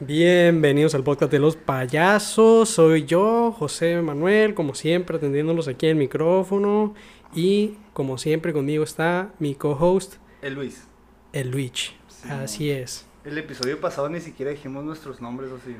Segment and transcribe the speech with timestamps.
[0.00, 2.68] Bienvenidos al podcast de los payasos.
[2.68, 6.94] Soy yo, José Manuel, como siempre, atendiéndolos aquí en el micrófono.
[7.34, 10.86] Y como siempre, conmigo está mi co-host, El Luis.
[11.32, 11.94] el Luigi.
[12.08, 13.06] Sí, Así es.
[13.24, 15.76] El episodio pasado ni siquiera dijimos nuestros nombres o sí.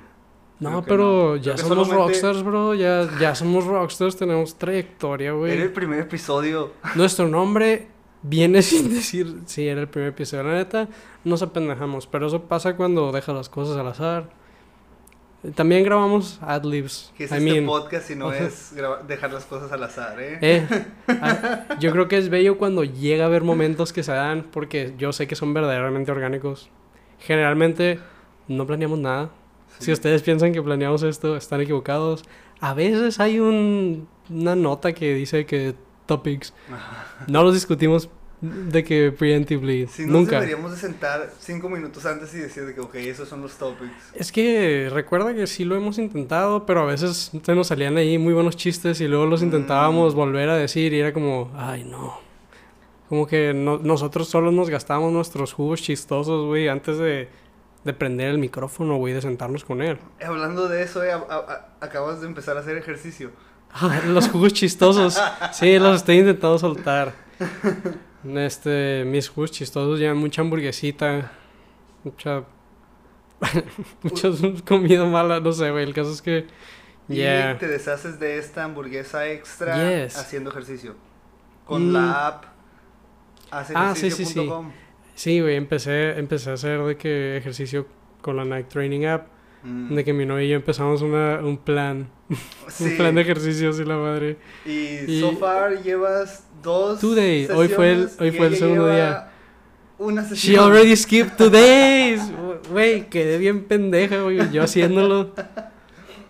[0.61, 1.37] No, pero no.
[1.37, 2.75] ya somos solamente- rockstars, bro.
[2.75, 5.61] Ya, ya somos rockstars, tenemos trayectoria, Era güey.
[5.61, 6.73] el primer episodio.
[6.95, 7.89] Nuestro nombre
[8.23, 10.45] viene sin decir si era el primer episodio.
[10.45, 10.89] La neta,
[11.25, 14.31] nos apendejamos, pero eso pasa cuando dejas las cosas al azar.
[15.57, 17.13] También grabamos adlibs.
[17.19, 18.75] Que es I este mean, podcast si no es
[19.07, 20.39] dejar las cosas al azar, ¿eh?
[20.41, 20.67] Eh,
[21.21, 24.95] ah, yo creo que es bello cuando llega a haber momentos que se dan porque
[24.97, 26.71] yo sé que son verdaderamente orgánicos.
[27.19, 27.99] Generalmente
[28.49, 29.31] no planeamos nada.
[29.79, 29.87] Sí.
[29.87, 32.25] Si ustedes piensan que planeamos esto, están equivocados.
[32.61, 35.75] A veces hay un- una nota que dice que
[36.07, 36.53] topics.
[37.27, 38.09] No los discutimos
[38.41, 39.87] de que preemptively.
[39.87, 40.33] Si nos Nunca.
[40.37, 43.91] deberíamos de sentar cinco minutos antes y decir de que, ok, esos son los topics.
[44.15, 48.19] Es que recuerda que sí lo hemos intentado, pero a veces se nos salían ahí
[48.19, 49.47] muy buenos chistes y luego los Mm.
[49.47, 52.19] intentábamos volver a decir y era como, ay no.
[53.09, 57.29] Como que no- nosotros solo nos gastamos nuestros jugos chistosos, güey, antes de,
[57.85, 59.99] de prender el micrófono, güey, de sentarnos con él.
[60.25, 63.31] Hablando de eso, eh, a- a- a- acabas de empezar a hacer ejercicio.
[63.73, 65.21] Ah, los jugos chistosos.
[65.53, 67.13] Sí, los estoy intentando soltar.
[68.27, 71.31] Este, mis jugos chistosos llevan mucha hamburguesita,
[72.05, 72.45] mucha...
[74.03, 74.29] mucha
[74.67, 75.85] comida mala, no sé, güey.
[75.85, 76.47] El caso es que...
[77.09, 77.59] Y Yeah.
[77.59, 80.17] te deshaces de esta hamburguesa extra Yes.
[80.17, 80.95] haciendo ejercicio.
[81.67, 81.93] Con Mm.
[81.93, 82.45] la app
[83.51, 84.51] Ah, sí, sí, sí.
[85.15, 87.87] Sí, güey, empecé, empecé a hacer de que ejercicio
[88.21, 89.29] con la Nike Training App.
[89.63, 89.95] Mm.
[89.95, 92.09] De que mi novia y yo empezamos una, un plan.
[92.69, 92.85] Sí.
[92.85, 94.39] Un plan de ejercicios y la madre.
[94.65, 94.71] Y,
[95.11, 97.51] Y- so far llevas dos Two days.
[97.51, 99.31] Hoy fue el- hoy fue el segundo día.
[99.99, 100.65] Una She sesión.
[100.65, 102.21] already skipped two days.
[102.71, 104.51] Güey, quedé bien pendeja, güey.
[104.51, 105.33] Yo haciéndolo.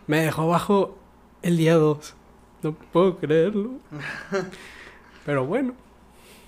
[0.06, 0.98] Me dejó abajo
[1.42, 2.14] el día 2.
[2.62, 3.70] No puedo creerlo.
[5.24, 5.74] Pero bueno.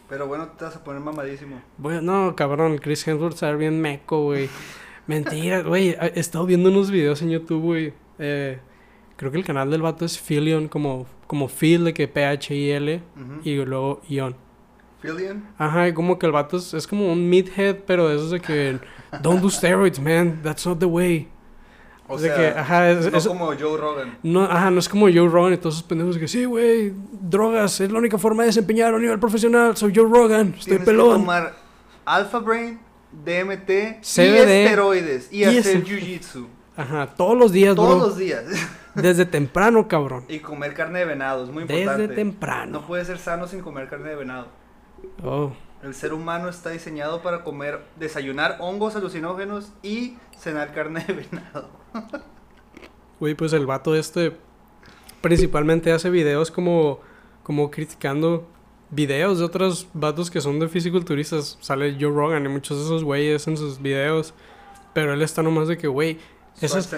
[0.09, 1.61] Pero bueno, te vas a poner mamadísimo.
[1.79, 4.49] Bueno, no, cabrón, Chris Hemsworth está bien meco, güey.
[5.07, 5.91] Mentira, güey.
[6.01, 7.93] He estado viendo unos videos en YouTube, güey.
[8.19, 8.59] Eh,
[9.17, 13.41] creo que el canal del vato es Philion, como, como Phil, de que P-H-I-L, Ujú.
[13.45, 14.37] y luego Ion.
[15.03, 15.45] Fillion.
[15.59, 18.41] Ajá, y como que el vato es, es como un meathead, pero de esos de
[18.41, 18.79] que...
[19.23, 20.41] Don't do steroids, man.
[20.43, 21.29] That's not the way.
[22.09, 24.19] O sea, que, ajá, es, no es- como Joe Rogan.
[24.23, 26.93] no, ajá, no es como Joe Rogan y todos esos pendejos de que sí, güey,
[27.21, 29.77] drogas, es la única forma de desempeñar a un nivel profesional.
[29.77, 31.21] Soy Joe Rogan, estoy Tienes que pelón.
[31.21, 31.55] tomar
[32.05, 32.79] Alpha Brain,
[33.25, 36.47] DMT y esteroides y, y hacer jiu-jitsu
[36.77, 38.07] Ajá, todos los días, todos bro.
[38.09, 38.45] los días.
[38.95, 40.25] Desde temprano, cabrón.
[40.29, 42.03] y comer carne de venado, es muy importante.
[42.03, 42.81] Desde temprano.
[42.81, 44.49] No puedes ser sano sin comer carne de venado.
[45.23, 45.53] Oh,
[45.87, 51.71] El ser humano está diseñado para comer, desayunar hongos alucinógenos y cenar carne de venado.
[53.21, 54.33] güey, pues el vato este
[55.21, 56.99] principalmente hace videos como,
[57.45, 58.49] como criticando
[58.91, 61.57] videos de otros vatos que son de fisiculturistas.
[61.61, 64.35] Sale Joe Rogan y muchos de esos güeyes en sus videos.
[64.93, 66.19] Pero él está nomás de que, güey,
[66.61, 66.93] esas,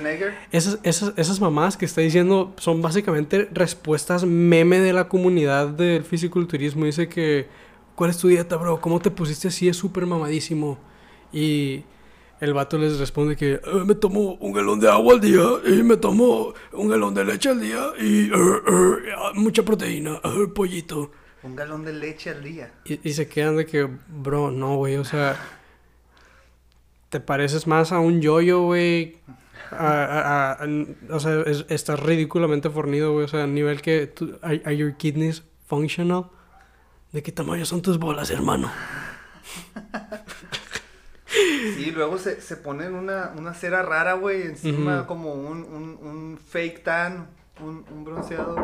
[0.50, 6.05] esas, esas, esas mamás que está diciendo son básicamente respuestas meme de la comunidad del
[6.05, 6.87] fisiculturismo.
[6.87, 7.49] Dice que,
[7.98, 8.81] ¿cuál es tu dieta, bro?
[8.81, 9.69] ¿Cómo te pusiste así?
[9.69, 10.78] Es súper mamadísimo.
[11.32, 11.82] Y
[12.41, 15.82] el vato les responde que "Eh, me tomo un galón de agua al día y
[15.82, 19.00] me tomo un galón de leche al día y eh, eh,
[19.34, 20.20] mucha proteína,
[20.54, 21.10] pollito.
[21.42, 22.72] Un galón de leche al día.
[22.84, 25.37] Y, y se quedan de que, bro, no, güey, o sea,
[27.08, 29.16] te pareces más a un yoyo, güey.
[31.10, 33.25] O sea, es- estás ridículamente fornido, güey.
[33.25, 36.26] O sea, a nivel que, tú- are, are your kidneys functional?
[37.12, 38.70] ¿De qué tamaño son tus bolas, hermano?
[41.74, 46.38] Sí, luego se, se ponen una, una cera rara, güey, encima como un, un, un
[46.38, 47.28] fake tan,
[47.60, 48.56] un, un bronceado.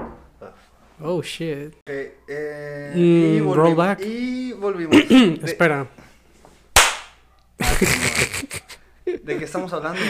[1.01, 1.75] Oh, shit.
[1.87, 3.77] Eh, eh, Mm, y roll volvimos.
[3.77, 4.01] back.
[4.01, 5.09] Y volvimos.
[5.09, 5.87] De- Espera.
[9.05, 10.01] ¿De qué estamos hablando?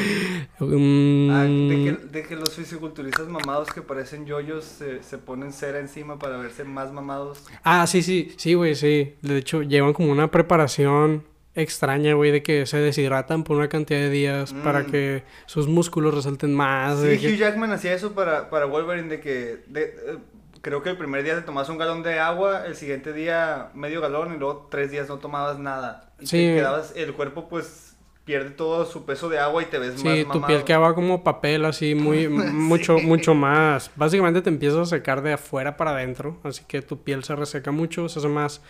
[0.60, 5.52] Mm, Ah, de, que, de que los fisiculturistas mamados que parecen yoyos se, se ponen
[5.52, 7.44] cera encima para verse más mamados.
[7.64, 9.14] Ah, sí, sí, sí, güey, sí.
[9.22, 11.24] De hecho, llevan como una preparación
[11.56, 14.90] extraña, güey, de que se deshidratan por una cantidad de días para Mm.
[14.90, 17.00] que sus músculos resalten más.
[17.00, 20.18] Sí, que- Hugh Jackman hacía eso para, para Wolverine de que de- eh,
[20.62, 24.00] creo que el primer día te tomas un galón de agua, el siguiente día medio
[24.00, 26.12] galón y luego tres días no tomabas nada.
[26.20, 26.36] Y Sí.
[26.38, 27.93] te quedabas el cuerpo pues
[28.24, 31.22] pierde todo su peso de agua y te ves más Sí, tu piel quedaba como
[31.22, 33.90] papel, así, muy, mucho, mucho más.
[33.96, 37.70] Básicamente te empiezas a secar de afuera para adentro, así que tu piel se reseca
[37.70, 38.62] mucho, se hace más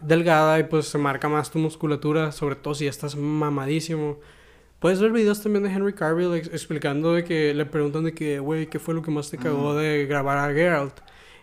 [0.00, 4.18] delgada y pues se marca más tu musculatura, sobre todo si estás mamadísimo.
[4.78, 8.38] Puedes ver videos también de Henry Cavill ex- explicando de que le preguntan de que,
[8.38, 10.94] güey, ¿qué fue lo que más te cagó de grabar a Geralt?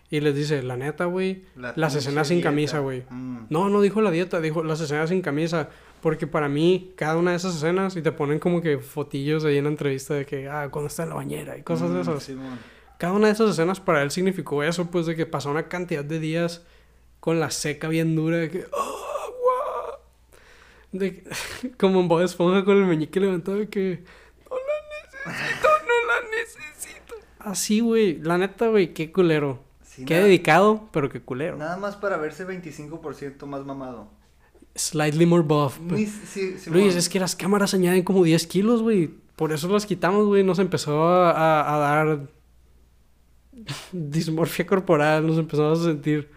[0.10, 2.50] Y les dice, la neta, güey, La las escenas sin dieta.
[2.50, 3.04] camisa, güey.
[3.10, 3.48] Mm.
[3.50, 5.68] No, no dijo la dieta, dijo las escenas sin camisa.
[6.06, 9.58] Porque para mí, cada una de esas escenas, y te ponen como que fotillos ahí
[9.58, 12.02] en la entrevista de que, ah, cuando está en la bañera y cosas de Mm,
[12.02, 12.32] esas.
[13.00, 16.06] Cada una de esas escenas para él significó eso, pues de que pasó una cantidad
[16.06, 16.64] de días
[17.20, 20.00] con la seca bien dura, de que, ¡oh, agua!
[20.92, 21.24] De,
[21.80, 24.04] como en Bob Esponja con el meñique levantado, de que,
[24.48, 27.16] no la necesito, no la necesito.
[27.40, 29.64] Así, güey, la neta, güey, qué culero.
[29.82, 31.58] Sí, qué nada- dedicado, pero qué culero.
[31.58, 34.08] Nada más para verse 25% más mamado.
[34.76, 35.80] Slightly more buff.
[35.80, 36.82] Ni- sí, Simón.
[36.82, 39.08] Luis, es que las cámaras añaden como 10 kilos, güey.
[39.36, 40.44] Por eso las quitamos, güey.
[40.44, 42.28] Nos empezó a, a- dar
[43.92, 45.26] dismorfia corporal.
[45.26, 46.30] Nos empezamos a sentir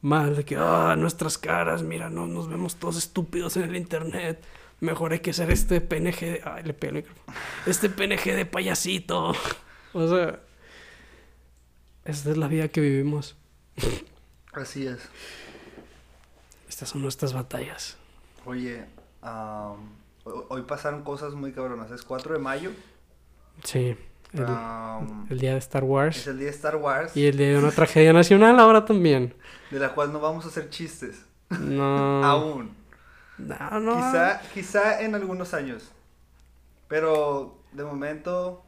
[0.00, 0.36] mal.
[0.36, 4.42] De que, ah, nuestras caras, mira, no, nos vemos todos estúpidos en el internet.
[4.80, 6.42] Mejor hay que ser este PNG de...
[6.44, 7.36] Ay, le pegué el micrófono.
[7.66, 9.32] Este PNG de payasito.
[9.92, 10.38] O sea...
[12.04, 13.36] Esta es la vida que vivimos.
[14.52, 15.00] Así es.
[16.80, 17.98] Estas son nuestras batallas.
[18.46, 18.86] Oye,
[19.22, 19.76] ho-
[20.48, 21.90] hoy pasaron cosas muy cabronas.
[21.90, 22.70] Es 4 de mayo.
[23.64, 23.98] Sí.
[24.32, 26.26] El, día de Star es Wars.
[26.26, 27.14] el día de Star Wars.
[27.14, 29.34] Y el día de una tragedia nacional ahora también.
[29.70, 31.22] De la cual no vamos a hacer chistes.
[31.50, 32.24] No.
[32.24, 32.74] Aún.
[33.36, 33.96] No, no.
[33.96, 35.92] Quizá, quizá en algunos años.
[36.88, 38.64] Pero de momento,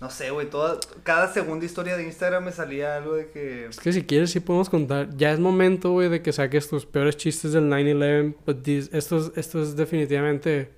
[0.00, 0.48] no sé, güey.
[0.50, 3.66] toda- Cada segunda historia de Instagram me salía algo de que.
[3.66, 5.08] Es que si quieres sí podemos contar.
[5.16, 8.34] Ya es momento, güey, de que saques tus peores chistes del 9-11.
[8.44, 10.70] But this- esto, es, esto es definitivamente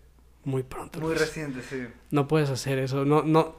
[0.45, 1.01] muy pronto.
[1.01, 1.21] Muy Luis.
[1.21, 1.87] reciente, sí.
[2.11, 3.05] No puedes hacer eso.
[3.05, 3.57] No, no,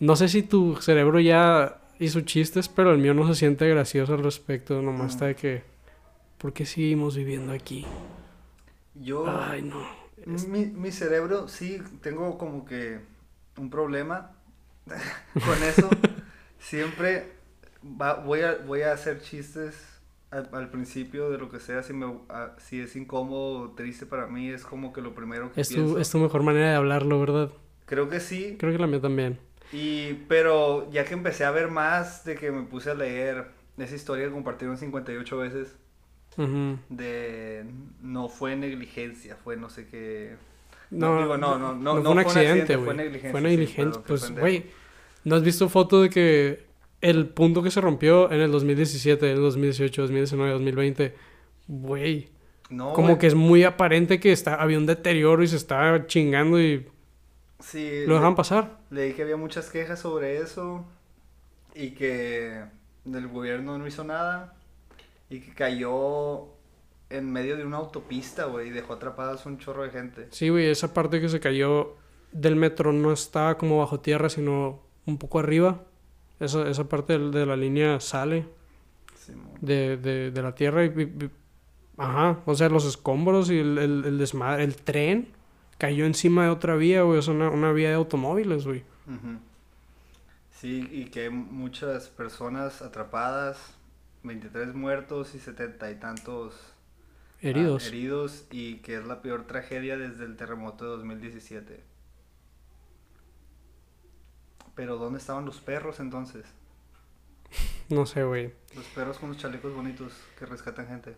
[0.00, 4.14] no sé si tu cerebro ya hizo chistes, pero el mío no se siente gracioso
[4.14, 4.80] al respecto.
[4.82, 5.10] Nomás Mm.
[5.10, 5.62] está de que...
[6.38, 7.86] ¿Por qué seguimos viviendo aquí?
[8.94, 9.24] Yo.
[9.28, 9.80] Ay, no.
[10.48, 12.98] Mi, mi cerebro, sí, tengo como que
[13.58, 14.32] un problema
[15.34, 15.88] con eso.
[16.58, 17.32] Siempre
[17.84, 19.74] va- voy, a, voy a hacer chistes
[20.30, 21.82] al, al principio de lo que sea.
[21.82, 25.52] Si, me, ah, si es incómodo o triste para mí, es como que lo primero
[25.52, 25.98] que Es tu, pienso.
[25.98, 27.50] es tu mejor manera de hablarlo, ¿verdad?
[27.86, 28.56] Creo que sí.
[28.58, 29.38] Creo que la mía también.
[29.72, 33.46] Y, pero ya que empecé a ver más, de que me puse a leer
[33.78, 35.76] esa historia que compartieron 58 veces,
[36.36, 36.78] Ujú.
[36.88, 37.64] de
[38.00, 40.36] no fue negligencia, fue no sé qué.
[40.98, 42.86] No, digo, no, no, no, no fue un accidente, güey.
[42.86, 44.66] fue negligencia, Fue sí, perdón, qué pues, güey,
[45.24, 46.66] ¿no has visto foto de que
[47.00, 51.14] el punto que se rompió en el 2017, en el 2018, 2019, 2020?
[51.68, 52.28] Güey,
[52.70, 53.18] No, como güey.
[53.18, 56.86] que es muy aparente que está, había un deterioro y se está chingando y
[57.60, 58.78] Sí, lo dejan pasar.
[58.90, 60.84] leí que había muchas quejas sobre eso
[61.74, 62.60] y que
[63.06, 64.54] el gobierno no hizo nada
[65.30, 66.48] y que cayó
[67.12, 70.28] en medio de una autopista, güey, y dejó atrapadas un chorro de gente.
[70.30, 71.96] Sí, güey, esa parte que se cayó
[72.32, 75.82] del metro no estaba como bajo tierra, sino un poco arriba.
[76.40, 78.46] Esa, esa parte de la línea sale
[79.60, 81.30] de, de, de la tierra y,
[81.98, 85.28] Ajá, o sea, los escombros y el, el, el desmadre, el tren
[85.78, 88.82] cayó encima de otra vía, güey, es una, una vía de automóviles, güey.
[90.58, 93.58] Sí, y que hay muchas personas atrapadas,
[94.22, 96.54] 23 muertos y 70 y tantos
[97.42, 97.86] ah, Heridos.
[97.86, 101.82] heridos y que es la peor tragedia desde el terremoto de 2017.
[104.74, 106.44] Pero ¿dónde estaban los perros entonces?
[107.88, 108.52] No sé, güey.
[108.74, 111.14] Los perros con los chalecos bonitos que rescatan gente.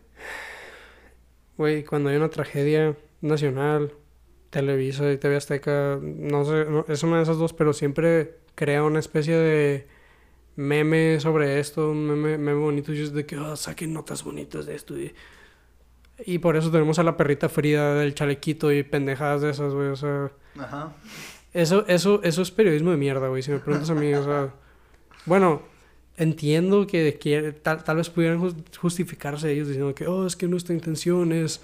[1.57, 3.93] Güey, cuando hay una tragedia nacional,
[4.51, 8.83] Televisa y TV Azteca, no sé, no- es una de esas dos, pero siempre crea
[8.83, 9.87] una especie de
[10.57, 14.67] meme sobre esto, un meme, meme bonito, y es de que "Ah, saquen notas bonitas
[14.67, 14.99] de esto.
[14.99, 15.15] Y,
[16.25, 19.89] y por eso tenemos a la perrita Frida del chalequito y pendejadas de esas, güey,
[19.89, 20.31] o sea...
[20.59, 20.93] Ajá.
[21.53, 23.43] Eso, eso, eso es periodismo de mierda, güey.
[23.43, 24.55] Si me preguntas a mí, o sea.
[25.27, 25.63] Bueno,
[26.17, 30.47] entiendo que quiere- tal, tal vez pudieran jus- justificarse ellos diciendo que, oh, es que
[30.49, 31.63] nuestra intención es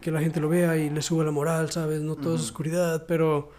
[0.00, 2.00] que la gente lo vea y le suba la moral, ¿sabes?
[2.00, 3.50] No todo es oscuridad, pero.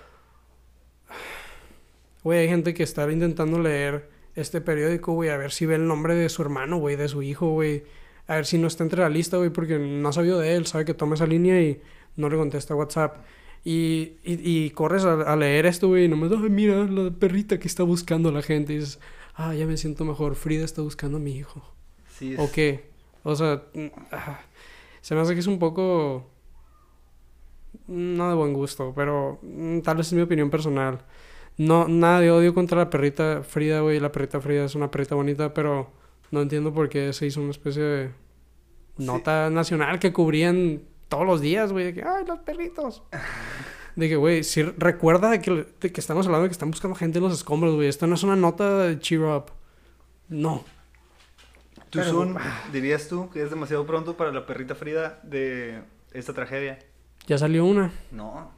[2.23, 5.87] Güey, hay gente que está intentando leer este periódico, güey, a ver si ve el
[5.87, 7.83] nombre de su hermano, güey, de su hijo, güey.
[8.27, 10.65] A ver si no está entre la lista, güey, porque no ha sabido de él,
[10.65, 11.81] sabe que toma esa línea y
[12.15, 13.17] no le contesta WhatsApp.
[13.63, 17.59] Y, y, y corres a, a leer esto, güey, y nomás, ay, mira, la perrita
[17.59, 18.73] que está buscando a la gente.
[18.73, 18.99] Y dices,
[19.35, 21.63] ah, ya me siento mejor, Frida está buscando a mi hijo.
[22.09, 22.89] Sí, es- ¿O qué?
[23.23, 24.39] O sea, mm, ah,
[25.01, 26.29] se me hace que es un poco
[27.87, 30.99] no de buen gusto, pero mm, tal vez es mi opinión personal.
[31.57, 33.99] No, nada de odio contra la perrita Frida, güey.
[33.99, 35.89] La perrita Frida es una perrita bonita, pero
[36.31, 38.09] no entiendo por qué se hizo una especie de
[38.97, 41.85] nota nacional que cubrían todos los días, güey.
[41.85, 43.03] De que, ay, los perritos.
[43.95, 46.95] De que, güey, si recuerda de que, de que estamos hablando de que están buscando
[46.95, 47.87] gente en los escombros, güey.
[47.87, 49.45] Esto no es una nota de cheer up.
[50.27, 50.65] No.
[51.91, 52.35] ¿Tú, Pero- Sun,
[52.73, 56.77] dirías tú que es demasiado pronto para la perrita Frida de esta tragedia?
[57.25, 57.93] Ya salió una.
[58.11, 58.51] No.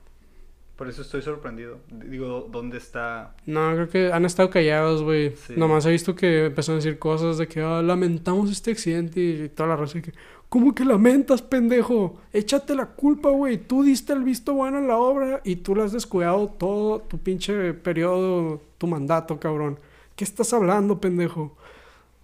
[0.77, 1.79] Por eso estoy sorprendido.
[1.89, 3.33] Digo, ¿dónde está?
[3.47, 5.35] No, creo que han estado callados, güey.
[5.35, 5.55] Sí.
[5.57, 9.49] Nomás he visto que empezaron a decir cosas de que ah, lamentamos este accidente y
[9.49, 10.13] toda la raza que,
[10.49, 12.21] ¿cómo que lamentas, pendejo?
[12.31, 13.57] Échate la culpa, güey.
[13.57, 17.17] Tú diste el visto bueno en la obra y tú le has descuidado todo tu
[17.17, 19.79] pinche periodo, tu mandato, cabrón.
[20.15, 21.57] ¿Qué estás hablando, pendejo?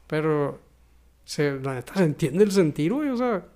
[0.05, 0.59] Pero,
[1.25, 3.09] se, la neta, se entiende el sentir, güey.
[3.09, 3.47] O sea,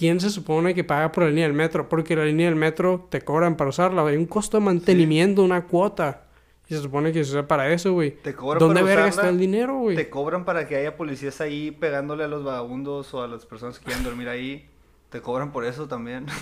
[0.00, 1.86] ¿quién se supone que paga por la línea del metro?
[1.86, 4.00] Porque la línea del metro te cobran para usarla.
[4.06, 6.22] Hay un costo de mantenimiento, una cuota.
[6.66, 8.12] Y se supone que se usa para eso, güey.
[8.12, 9.96] Te cobran ¿Dónde verga está el dinero, güey?
[9.96, 13.78] Te cobran para que haya policías ahí pegándole a los vagabundos o a las personas
[13.78, 14.70] que quieren dormir ahí.
[15.10, 16.24] Te cobran por eso también.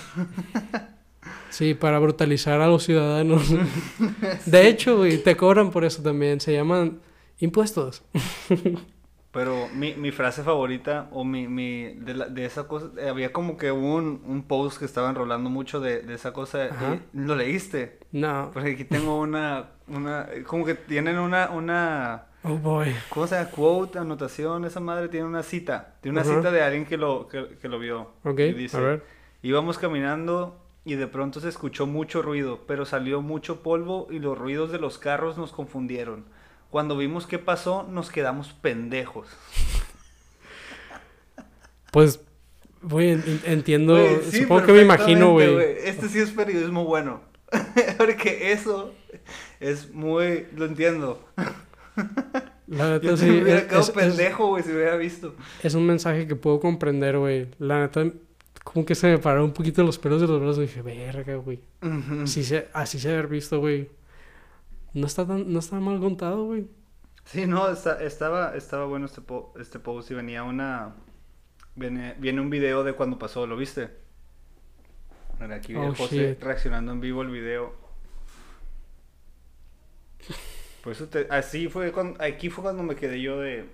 [1.50, 3.52] Sí, para brutalizar a los ciudadanos.
[4.46, 6.40] De hecho, güey, te cobran por eso también.
[6.40, 7.00] Se llaman
[7.38, 8.02] impuestos.
[9.38, 13.32] Pero mi, mi frase favorita, o mi, mi de, la- de esa cosa, eh, había
[13.32, 16.66] como que un, un post que estaba enrolando mucho de, de esa cosa.
[16.66, 17.98] Eh, ¿Lo leíste?
[18.10, 18.50] No.
[18.52, 22.94] Porque aquí tengo una, una, eh, como que tienen una, una, Oh, boy.
[23.08, 23.50] ¿cómo se llama?
[23.50, 25.94] Quote, anotación, esa madre tiene una cita.
[26.00, 28.10] Tiene una cita de alguien que lo, que, que lo vio.
[28.24, 29.04] Ok, Y dice, a ver.
[29.42, 34.36] Íbamos caminando y de pronto se escuchó mucho ruido, pero salió mucho polvo y los
[34.38, 36.24] ruidos de los carros nos confundieron.
[36.70, 39.26] Cuando vimos qué pasó, nos quedamos pendejos.
[41.90, 42.20] Pues,
[42.82, 43.96] güey, en- entiendo.
[44.30, 45.56] Sí, supongo que me imagino, güey.
[45.84, 47.22] Este sí es periodismo bueno.
[47.98, 48.92] Porque eso
[49.60, 50.46] es muy...
[50.54, 51.26] Lo entiendo.
[52.66, 53.24] La neta, Yo sí.
[53.24, 55.34] sí hubiera es- quedado es- pendejo, güey, si hubiera visto.
[55.62, 57.48] Es un mensaje que puedo comprender, güey.
[57.58, 58.04] La neta,
[58.62, 61.36] como que se me pararon un poquito los pelos de los brazos y dije, verga,
[61.36, 61.60] güey.
[62.22, 63.88] Así se, así se haber visto, güey.
[64.94, 66.66] No está tan, no está mal contado, güey.
[67.24, 70.94] Sí, no, está- estaba, estaba bueno este, po- este post y venía una...
[71.74, 73.90] Viene, viene un video de cuando pasó, ¿lo viste?
[75.40, 76.42] Mira, aquí viene Oh, José shit.
[76.42, 77.72] reaccionando en vivo al video.
[80.82, 83.66] Por eso te- así fue cuando, aquí fue cuando me quedé yo de...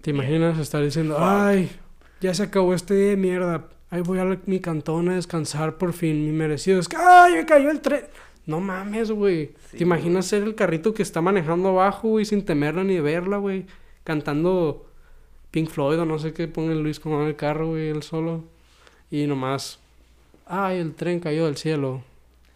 [0.00, 1.70] ¿Te imaginas estar diciendo, ay,
[2.20, 3.68] ya se acabó este día de mierda?
[3.90, 6.80] Ahí voy a mi cantón a descansar por fin, mi merecido.
[6.80, 8.04] Es que, ay, me cayó el tren.
[8.46, 9.52] No mames, güey.
[9.70, 13.38] Sí, ¿Te imaginas ser el carrito que está manejando abajo, güey, sin temerla ni verla,
[13.38, 13.66] güey?
[14.04, 14.86] Cantando
[15.50, 18.44] Pink Floyd o no sé qué pone Luis como en el carro, güey, él solo.
[19.10, 19.80] Y nomás,
[20.46, 22.02] ay, el tren cayó del cielo.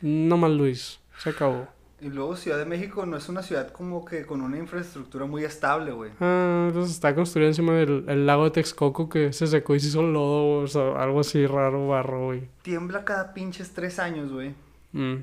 [0.00, 1.66] No más Luis, se acabó.
[2.00, 5.44] Y luego Ciudad de México no es una ciudad como que con una infraestructura muy
[5.44, 6.12] estable, güey.
[6.18, 9.88] Ah, entonces está construido encima del el lago de Texcoco que se secó y se
[9.88, 12.48] hizo lodo, o sea, algo así raro, barro, güey.
[12.62, 14.54] Tiembla cada pinches tres años, güey.
[14.92, 15.16] Mm.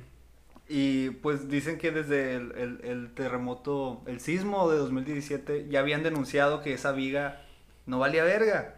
[0.69, 6.03] Y pues dicen que desde el, el- el terremoto, el sismo de 2017, ya habían
[6.03, 7.41] denunciado que esa viga
[7.85, 8.75] no valía verga.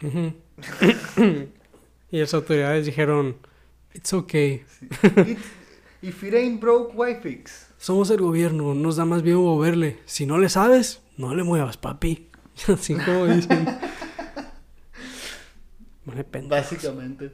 [2.10, 3.36] Y las autoridades dijeron,
[3.92, 4.64] it's okay.
[6.00, 7.66] If it ain't broke, why fix?
[7.76, 9.98] Somos el gobierno, nos da más bien moverle.
[10.06, 12.30] Si no le sabes, no le muevas, papi.
[12.68, 13.66] Así como dicen.
[16.48, 17.32] Básicamente.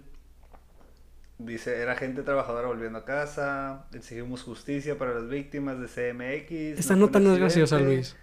[1.39, 6.79] Dice, era gente trabajadora volviendo a casa, exigimos justicia para las víctimas de CMX.
[6.79, 8.17] Esta fue nota no es graciosa, Luis.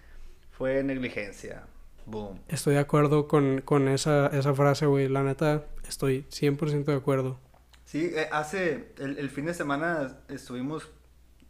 [0.51, 1.63] Fue negligencia.
[2.06, 2.39] Boom.
[2.48, 5.08] Estoy de acuerdo con, con esa, esa frase, güey.
[5.10, 7.38] La neta, estoy 100% de acuerdo.
[7.86, 10.89] Sí, eh, hace el, el fin de semana estuvimos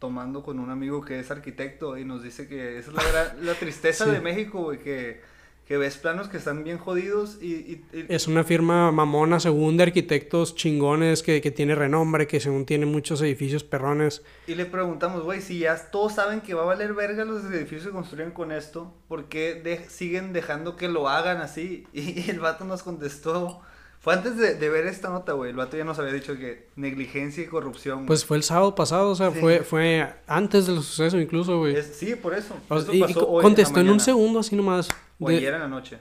[0.00, 3.46] tomando con un amigo que es arquitecto y nos dice que esa es la, gran-
[3.46, 4.10] la tristeza Sí.
[4.10, 5.20] de México, güey, que,
[5.66, 7.46] que ves planos que están bien jodidos y...
[7.54, 12.40] y- y- Es una firma mamona, según de arquitectos chingones, que, que tiene renombre, que
[12.40, 14.22] según tiene muchos edificios perrones.
[14.46, 17.84] Y le preguntamos, güey, si ya todos saben que va a valer verga los edificios
[17.86, 21.86] que construyen con esto, ¿por qué de- siguen dejando que lo hagan así?
[21.94, 23.60] Y, el vato nos contestó,
[24.00, 26.66] fue antes de, de ver esta nota, güey, el vato ya nos había dicho que
[26.74, 27.98] negligencia y corrupción.
[27.98, 28.06] güey.
[28.08, 29.38] Pues fue el sábado pasado, o sea, Sí.
[29.38, 31.80] fue, fue antes del suceso incluso, güey.
[31.82, 32.56] Sí, por eso.
[32.68, 34.88] O Eso sea, y, y pasó co- hoy contestó en un segundo así nomás.
[35.24, 35.98] O de- ayer en la noche.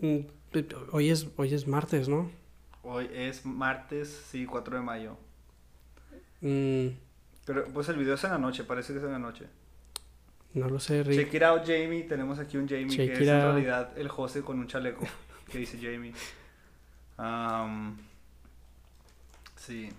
[0.00, 0.18] Mm,
[0.92, 2.30] Hoy es, hoy es martes, ¿no?
[2.82, 5.16] Hoy es martes, sí, 4 de mayo.
[6.40, 6.88] Mm,
[7.44, 9.46] Pero pues el video es en la noche, parece que es en la noche.
[10.54, 11.20] no lo sé, Rick.
[11.26, 12.02] Check it out, Jamie.
[12.04, 15.06] Tenemos aquí un Jamie Check que es en realidad el José con un chaleco.
[15.50, 16.12] que dice Jamie.
[17.16, 17.98] Am,
[19.56, 19.90] Sí.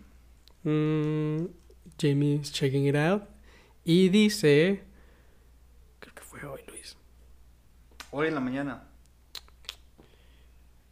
[0.64, 1.46] Mm,
[2.00, 3.24] Jamie's checking it out.
[3.86, 4.84] Y dice.
[6.00, 6.98] Creo que fue hoy, Luis.
[8.12, 8.84] Hoy en la mañana.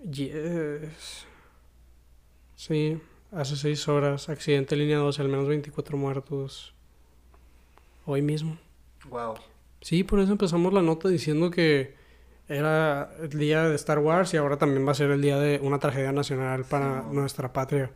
[0.09, 1.25] Yes.
[2.55, 2.99] Sí,
[3.31, 4.29] hace seis horas.
[4.29, 6.73] Accidente línea 12, al menos 24 muertos.
[8.05, 8.57] Hoy mismo.
[9.09, 9.35] Wow.
[9.81, 11.95] Sí, por eso empezamos la nota diciendo que
[12.47, 15.59] era el día de Star Wars y ahora también va a ser el día de
[15.61, 17.07] una tragedia nacional para Sí.
[17.13, 17.91] nuestra patria.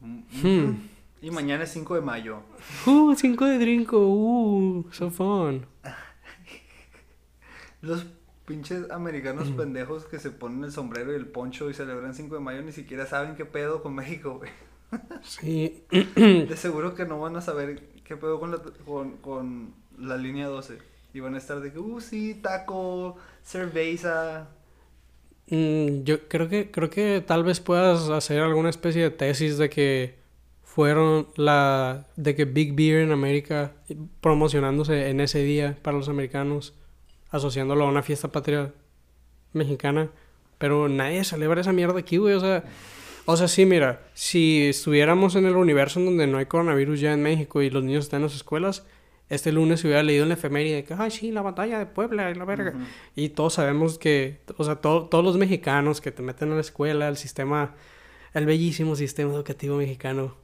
[0.00, 0.64] Mm, Hmm.
[0.68, 0.76] ujú.
[1.22, 2.42] Y mañana es 5 de mayo.
[2.86, 5.66] Uh, 5 de drinko, uh, so fun.
[7.84, 8.06] Los
[8.46, 12.40] pinches americanos pendejos que se ponen el sombrero y el poncho y celebran 5 de
[12.40, 14.50] mayo ni siquiera saben qué pedo con México, güey.
[15.22, 20.16] Sí, De seguro que no van a saber qué pedo con la, con, con la
[20.16, 20.78] línea 12.
[21.14, 24.48] Y van a estar de que, uh, sí, taco, cerveza.
[25.48, 29.68] Mm, yo creo que creo que tal vez puedas hacer alguna especie de tesis de
[29.68, 30.18] que
[30.62, 33.72] fueron la de que Big Beer en América
[34.20, 36.74] promocionándose en ese día para los americanos,
[37.34, 38.72] asociándolo a una fiesta patria
[39.52, 40.08] mexicana,
[40.58, 42.64] pero nadie celebra esa mierda aquí, güey, o sea,
[43.26, 47.12] o sea, sí, mira, si estuviéramos en el universo en donde no hay coronavirus ya
[47.12, 48.84] en México y los niños están en las escuelas,
[49.30, 52.30] este lunes se hubiera leído en la efeméride que, ay, sí, la batalla de Puebla
[52.30, 52.74] y la verga.
[53.16, 56.60] Y todos sabemos que, o sea, to- todos los mexicanos que te meten a la
[56.60, 57.74] escuela, el sistema,
[58.34, 60.36] el bellísimo sistema educativo mexicano,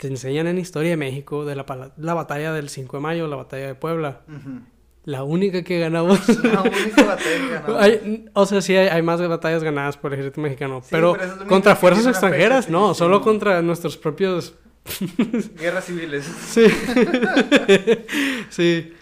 [0.00, 3.36] te enseñan en historia de México de la, la batalla del 5 de mayo, la
[3.36, 4.22] batalla de Puebla.
[4.28, 4.60] Ujú.
[5.08, 6.28] La única que ganamos.
[6.44, 7.82] La única batalla que ganamos.
[7.82, 11.16] Hay- o sea, sí hay, hay más batallas ganadas por el ejército mexicano, Sí, pero
[11.48, 14.52] contra fuerzas fecha, extranjeras, no, sí, solo contra nuestros propios...
[15.58, 16.24] Guerras civiles.
[16.24, 16.66] Sí.
[18.50, 18.92] sí.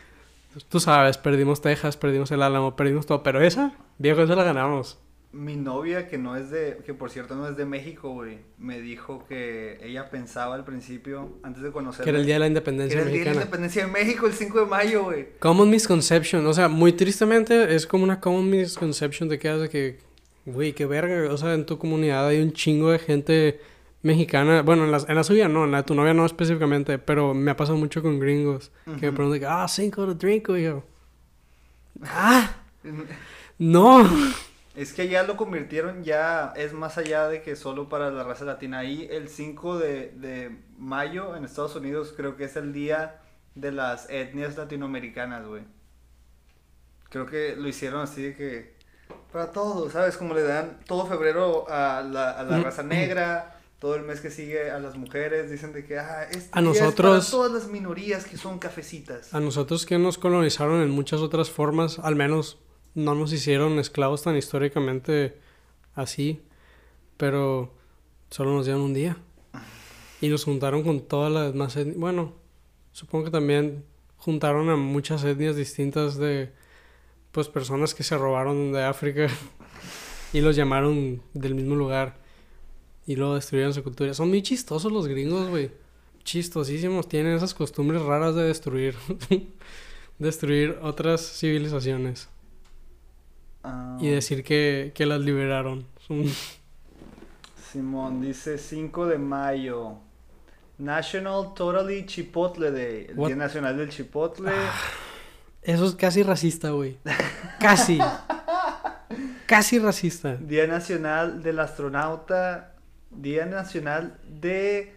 [0.68, 5.00] Tú sabes, perdimos Texas, perdimos el Álamo, perdimos todo, pero esa, viejo, esa la ganamos.
[5.36, 8.80] Mi novia, que no es de, que por cierto no es de México, güey, me
[8.80, 12.46] dijo que ella pensaba al principio, antes de conocerla, Que era el día de la
[12.46, 15.28] que independencia era el día de la independencia de México, el 5 de mayo, güey.
[15.38, 19.98] Common misconception, o sea, muy tristemente es como una common misconception de que hace que,
[20.46, 23.60] güey, qué verga, o sea, en tu comunidad hay un chingo de gente
[24.00, 26.98] mexicana, bueno, en la, en la suya no, en la de tu novia no específicamente,
[26.98, 30.62] pero me ha pasado mucho con gringos, que me preguntan, ah, cinco de drink, y
[30.62, 30.82] yo,
[32.04, 32.56] ah,
[33.58, 34.08] no,
[34.76, 38.44] Es que ya lo convirtieron, ya es más allá de que solo para la raza
[38.44, 38.80] latina.
[38.80, 43.20] Ahí el 5 de, de mayo en Estados Unidos creo que es el día
[43.54, 45.62] de las etnias latinoamericanas, güey.
[47.08, 48.76] Creo que lo hicieron así de que
[49.32, 50.16] para todos, ¿sabes?
[50.16, 52.62] Como le dan todo febrero a la, a la Mm.
[52.64, 56.50] raza negra, todo el mes que sigue a las mujeres, dicen de que ah, este
[56.52, 59.32] A día es nosotros- para todas las minorías que son cafecitas.
[59.32, 62.58] A nosotros que nos colonizaron en muchas otras formas, al menos
[62.96, 65.36] no nos hicieron esclavos tan históricamente
[65.94, 66.40] así,
[67.18, 67.74] pero
[68.30, 69.18] solo nos dieron un día.
[70.22, 71.98] Y nos juntaron con todas las demás etnias.
[71.98, 72.32] Bueno,
[72.92, 73.84] supongo que también
[74.16, 76.52] juntaron a muchas etnias distintas de
[77.32, 79.28] pues personas que se robaron de África
[80.32, 82.16] y los llamaron del mismo lugar
[83.06, 84.14] y luego destruyeron su cultura.
[84.14, 85.70] Son muy chistosos los gringos, güey.
[86.24, 88.96] Chistosísimos, tienen esas costumbres raras de destruir
[90.18, 92.30] destruir otras civilizaciones
[93.66, 95.86] Ah, y decir que, que las liberaron.
[97.72, 99.98] Simón dice 5 de mayo.
[100.78, 103.06] National Totally Chipotle Day.
[103.08, 103.28] El What?
[103.28, 104.52] Día Nacional del Chipotle.
[105.62, 106.98] Eso es casi racista, güey.
[107.58, 107.98] Casi.
[109.46, 110.36] casi racista.
[110.36, 112.74] Día Nacional del Astronauta.
[113.10, 114.95] Día Nacional de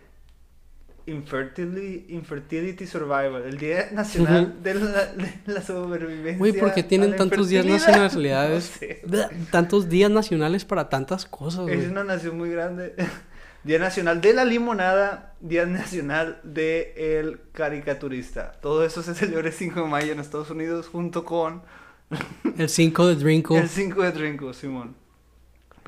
[1.10, 3.44] Infertility, Infertility Survival.
[3.44, 6.38] El Día Nacional de, la, de la Sobrevivencia.
[6.38, 8.72] Güey, ¿por qué a tienen tantos días nacionalidades?
[8.80, 9.02] No sé.
[9.06, 12.96] Bleh, Tantos días nacionales para tantas cosas, Es una nación muy grande.
[13.64, 18.54] Día Nacional de la Limonada, Día Nacional de el Caricaturista.
[18.62, 21.62] Todo eso se celebra el 5 de mayo en Estados Unidos junto con
[22.58, 23.58] El 5 de Drinkle.
[23.60, 24.96] el 5 de Drinko, Simón.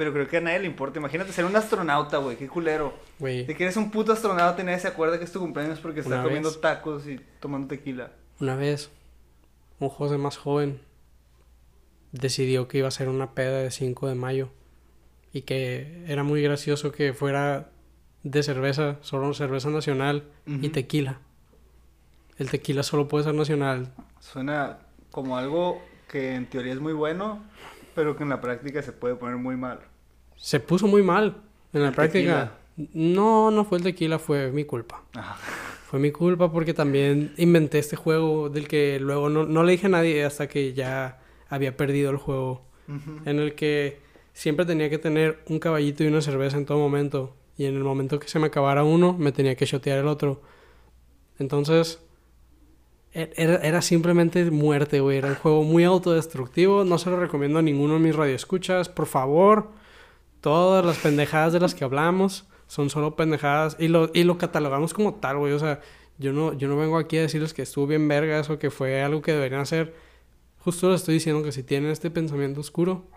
[0.01, 0.97] Pero creo que a nadie le importa.
[0.97, 2.35] Imagínate ser un astronauta, güey.
[2.35, 2.91] Qué culero.
[3.19, 5.79] Güey, De que eres un puto astronauta y nadie se acuerda que es tu cumpleaños
[5.79, 6.59] porque está Una comiendo vez.
[6.59, 8.11] tacos y tomando tequila.
[8.39, 8.89] una vez,
[9.79, 10.81] un José más joven
[12.13, 14.49] decidió que iba a hacer una peda de 5 de mayo
[15.33, 17.69] y que era muy gracioso que fuera
[18.23, 21.19] de cerveza, solo cerveza nacional y tequila.
[22.39, 23.93] El tequila solo puede ser nacional.
[24.19, 24.79] Suena
[25.11, 27.43] como algo que en teoría es muy bueno,
[27.95, 29.79] pero que en la práctica se puede poner muy mal.
[30.35, 31.37] Se puso muy mal
[31.73, 32.53] en la El práctica.
[32.93, 35.03] No, no fue el tequila, fue mi culpa.
[35.13, 35.37] Ajá.
[35.91, 39.87] Fue mi culpa porque también inventé este juego del que luego no, no le dije
[39.87, 42.61] a nadie hasta que ya había perdido el juego.
[43.25, 43.99] En el que
[44.33, 47.35] siempre tenía que tener un caballito y una cerveza en todo momento.
[47.57, 50.41] Y en el momento que se me acabara uno, me tenía que shotear el otro.
[51.39, 51.99] Entonces,
[53.13, 55.17] era, era simplemente muerte, güey.
[55.17, 56.83] Era un juego muy autodestructivo.
[56.83, 58.89] No se lo recomiendo a ninguno de mis radioescuchas.
[58.89, 59.71] Por favor,
[60.39, 63.75] todas las pendejadas de las que hablamos son solo pendejadas.
[63.79, 65.51] Y lo, y lo catalogamos como tal, güey.
[65.53, 65.81] O sea,
[66.17, 69.01] yo no, yo no vengo aquí a decirles que estuvo bien vergas o que fue
[69.01, 69.93] algo que deberían hacer.
[70.59, 73.07] Justo les estoy diciendo que si tienen este pensamiento oscuro,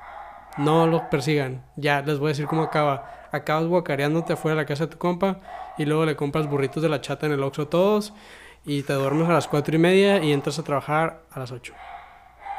[0.59, 1.67] no lo persigan.
[1.77, 3.29] Ya, les voy a decir cómo acaba.
[3.31, 5.41] Acabas guacareándote afuera de la casa de tu compa
[5.77, 8.15] y luego le compras burritos de la chata en el Oxxo a todos
[8.64, 11.74] y te duermes a las cuatro y media y entras a trabajar a las 8.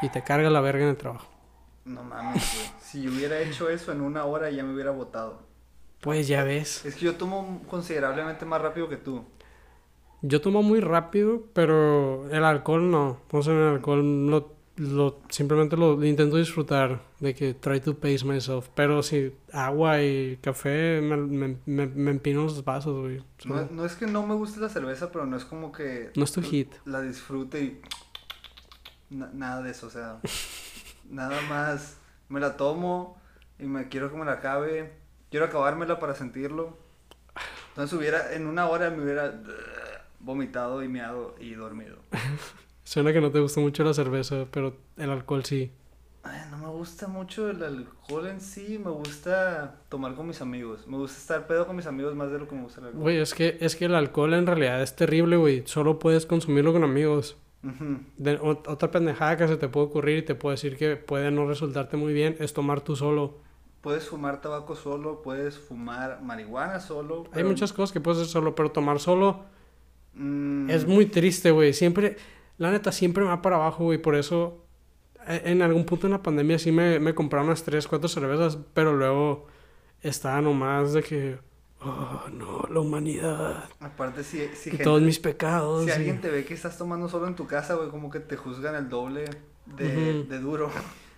[0.01, 1.27] Y te carga la verga en el trabajo.
[1.85, 2.71] No mames, güey.
[2.81, 5.41] Si hubiera hecho eso en una hora ya me hubiera votado.
[6.01, 6.85] Pues ya ves.
[6.85, 9.25] Es que yo tomo considerablemente más rápido que tú.
[10.21, 13.19] Yo tomo muy rápido, pero el alcohol no.
[13.31, 17.01] O sea, el alcohol lo, lo- simplemente lo, lo intento disfrutar.
[17.19, 18.67] De que try to pace myself.
[18.75, 23.23] Pero si agua y café, me, me, me, me empino los vasos, güey.
[23.45, 26.11] No, no es que no me guste la cerveza, pero no es como que...
[26.15, 26.71] No es tu hit.
[26.85, 27.81] La disfrute y...
[29.09, 30.19] na- nada de eso, o sea...
[31.09, 31.97] nada más...
[32.27, 33.21] Me la tomo
[33.59, 34.93] y me quiero que me la acabe.
[35.29, 36.77] Quiero acabármela para sentirlo.
[37.69, 38.33] Entonces hubiera...
[38.33, 39.41] En una hora me hubiera...
[40.19, 41.97] vomitado y meado y dormido.
[42.85, 45.71] Suena que no te gusta mucho la cerveza, pero el alcohol sí.
[46.23, 50.87] Ay, no me gusta mucho el alcohol en sí, me gusta tomar con mis amigos.
[50.87, 53.01] Me gusta estar pedo con mis amigos más de lo que me gusta el alcohol.
[53.03, 55.63] Güey, es que, es que el alcohol en realidad es terrible, güey.
[55.65, 57.35] Solo puedes consumirlo con amigos.
[58.17, 61.31] De- ot- otra pendejada que se te puede ocurrir y te puedo decir que puede
[61.31, 63.39] no resultarte muy bien es tomar tú solo.
[63.81, 67.23] Puedes fumar tabaco solo, puedes fumar marihuana solo.
[67.33, 69.43] Hay muchas cosas que puedes hacer solo, pero tomar solo
[70.13, 71.73] Mm, es muy triste, güey.
[71.73, 72.15] Siempre,
[72.57, 73.97] la neta, siempre me va para abajo, güey.
[73.97, 74.63] Por eso,
[75.27, 78.57] e- en algún punto en la pandemia sí me, me compraron unas 3, 4 cervezas,
[78.73, 79.47] pero luego
[80.01, 81.37] estaba nomás de que,
[81.81, 83.65] oh, no, la humanidad.
[83.79, 85.83] Aparte, si, si, gente- todos mis pecados.
[85.83, 88.19] si y- alguien te ve que estás tomando solo en tu casa, güey, como que
[88.19, 89.25] te juzgan el doble
[89.65, 90.69] de, de duro.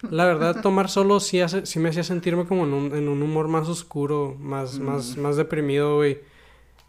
[0.10, 3.21] La verdad, tomar solo sí, hace, sí me hacía sentirme como en un, en un
[3.21, 5.21] humor más oscuro, más, más, Mm.
[5.21, 6.19] más deprimido, güey.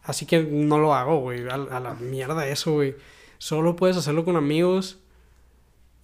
[0.05, 1.47] Así que no lo hago, güey.
[1.49, 2.95] A, a la mierda eso, güey.
[3.39, 4.99] Solo puedes hacerlo con amigos.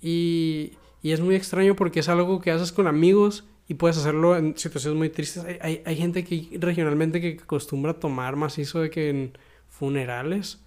[0.01, 4.37] Y, y es muy extraño porque es algo que haces con amigos y puedes hacerlo
[4.37, 5.45] en situaciones muy tristes.
[5.45, 10.61] Hay, hay, hay gente que regionalmente que acostumbra a tomar macizo de que en funerales.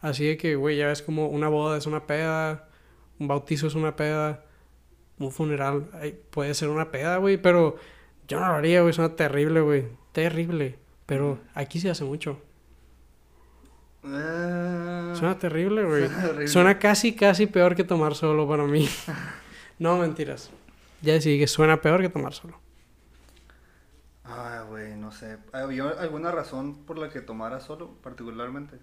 [0.00, 2.68] Así de que, güey, ya ves como una boda es una peda,
[3.18, 4.44] un bautizo es una peda,
[5.18, 7.76] un funeral ay, puede ser una peda, güey, pero
[8.28, 10.78] yo no lo haría, güey, suena terrible, güey, terrible.
[11.06, 12.40] Pero aquí se hace mucho.
[14.04, 16.06] Ah, Suena terrible, güey.
[16.06, 16.48] suena horrible.
[16.48, 18.88] Suena casi, casi peor que tomar solo para mí.
[19.78, 20.50] no, mentiras.
[21.02, 22.58] Ya decidí que suena peor que tomar solo.
[24.24, 25.38] Ay, güey, no sé.
[25.52, 28.76] ¿Había alguna razón por la que tomara solo, particularmente?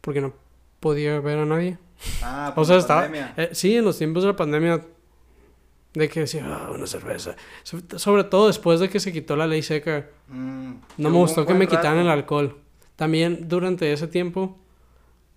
[0.00, 0.34] Porque no
[0.80, 1.78] podía ver a nadie.
[2.22, 3.00] Ah, O por sea, la estaba...
[3.02, 3.34] pandemia.
[3.36, 4.84] eh, sí, en los tiempos de la pandemia...
[5.94, 7.36] De que decía, ah, una cerveza.
[7.64, 10.06] So- Sobre todo después de que se quitó la ley seca.
[10.28, 12.12] Mm, No me gustó que me quitaran el rato.
[12.18, 12.56] alcohol.
[12.96, 14.58] También durante ese tiempo,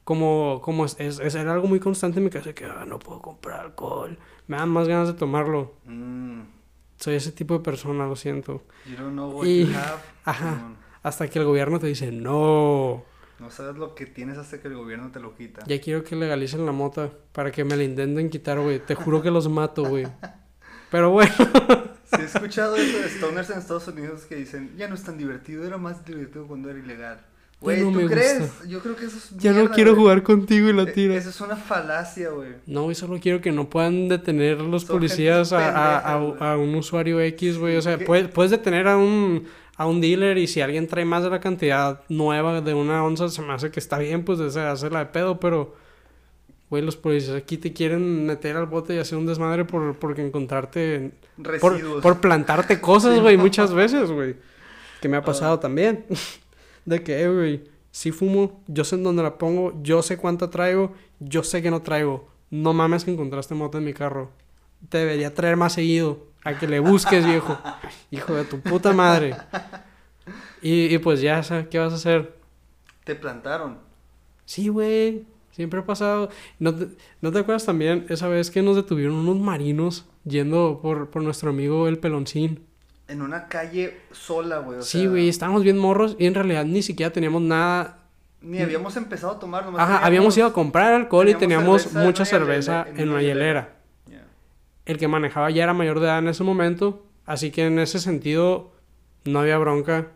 [0.03, 2.99] como, como es, es- es- era algo muy constante en mi casa, que "Ah, no
[2.99, 4.17] puedo comprar alcohol.
[4.47, 5.73] Me dan más ganas de tomarlo.
[5.85, 6.41] Mm,
[6.97, 8.63] Soy ese tipo de persona, lo siento.
[8.85, 10.01] you don't know what Y- you have.
[10.25, 10.55] ajá.
[10.55, 10.77] Simón.
[11.03, 13.03] Hasta que el gobierno te dice, no,
[13.37, 15.61] No sabes lo que tienes hasta que el gobierno te lo quita.
[15.67, 18.79] ya quiero que legalicen la mota para que me la intenten quitar, güey.
[18.79, 20.07] Te juro que los mato, güey.
[20.89, 21.33] Pero bueno,
[22.05, 25.17] Sí, he escuchado eso de stoners en Estados Unidos que dicen, ya no es tan
[25.17, 27.19] divertido, era más divertido cuando era ilegal.
[27.61, 28.39] Güey, no ¿tú me crees?
[28.41, 28.67] gusta.
[28.67, 31.15] Yo creo que eso es ya no mierda, quiero jugar contigo y la Eh, tira.
[31.15, 32.49] Eso es una falacia, güey.
[32.67, 36.13] No, güey, solo quiero que no puedan detener los Son policías a, a-
[36.51, 37.77] a- un usuario X, güey.
[37.77, 39.45] O sea, puedes, puedes detener a un,
[39.77, 43.29] a un dealer y si alguien trae más de la cantidad nueva de una onza,
[43.29, 45.75] se me hace que está bien, pues, de hacerla de pedo, pero,
[46.69, 50.23] güey, los policías aquí te quieren meter al bote y hacer un desmadre por, porque
[50.23, 51.11] encontrarte,
[51.61, 52.03] por, Residuos.
[52.03, 53.43] por plantarte cosas, Sí, güey, no.
[53.43, 54.35] muchas veces, güey.
[55.01, 55.25] Que me ha Ah.
[55.25, 56.05] pasado también.
[56.85, 60.49] De que, eh, güey, si fumo, yo sé en dónde la pongo, yo sé cuánta
[60.49, 62.27] traigo, yo sé que no traigo.
[62.51, 64.31] No mames que encontraste mota en mi carro.
[64.89, 66.27] Te debería traer más seguido.
[66.43, 67.57] A que le busques, viejo.
[68.11, 69.35] Hijo de tu puta madre.
[70.61, 72.35] Y, y pues ya, ¿sabes ¿qué vas a hacer?
[73.03, 73.79] Te plantaron.
[74.45, 75.25] Sí, güey.
[75.51, 76.29] Siempre ha pasado.
[76.59, 76.89] ¿No te,
[77.21, 81.49] ¿No te acuerdas también esa vez que nos detuvieron unos marinos yendo por, por nuestro
[81.49, 82.65] amigo el peloncín?
[83.07, 84.79] En una calle sola, güey.
[84.79, 87.99] o Sí, sea, güey, estábamos bien morros y en realidad ni siquiera teníamos nada.
[88.41, 91.81] Ni habíamos empezado a tomar, nomás Ajá, teníamos- habíamos ido a comprar alcohol y teníamos
[91.83, 93.75] cerveza en mucha cerveza hielera- en una hielera.
[94.07, 94.23] Ya.
[94.85, 97.99] El que manejaba ya era mayor de edad en ese momento, así que en ese
[97.99, 98.71] sentido
[99.23, 100.07] no había bronca.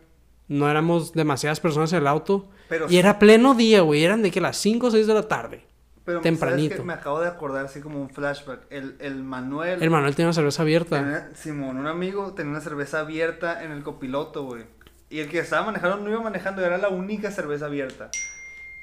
[0.48, 2.48] no éramos demasiadas personas en el auto.
[2.68, 4.02] Pero y era pleno día, güey.
[4.02, 5.62] Eran de que las 5 o 6 de la tarde.
[6.04, 6.76] Pero ¿sabes tempranito.
[6.76, 6.82] qué?
[6.82, 8.60] me acabo de acordar así como un flashback.
[8.70, 9.82] El, el Manuel.
[9.82, 10.98] El Manuel tenía una cerveza abierta.
[11.00, 14.64] tenía- Simón, un amigo, tenía una cerveza abierta en el copiloto, güey.
[15.10, 18.10] Y el que estaba manejando no iba manejando, era la única cerveza abierta.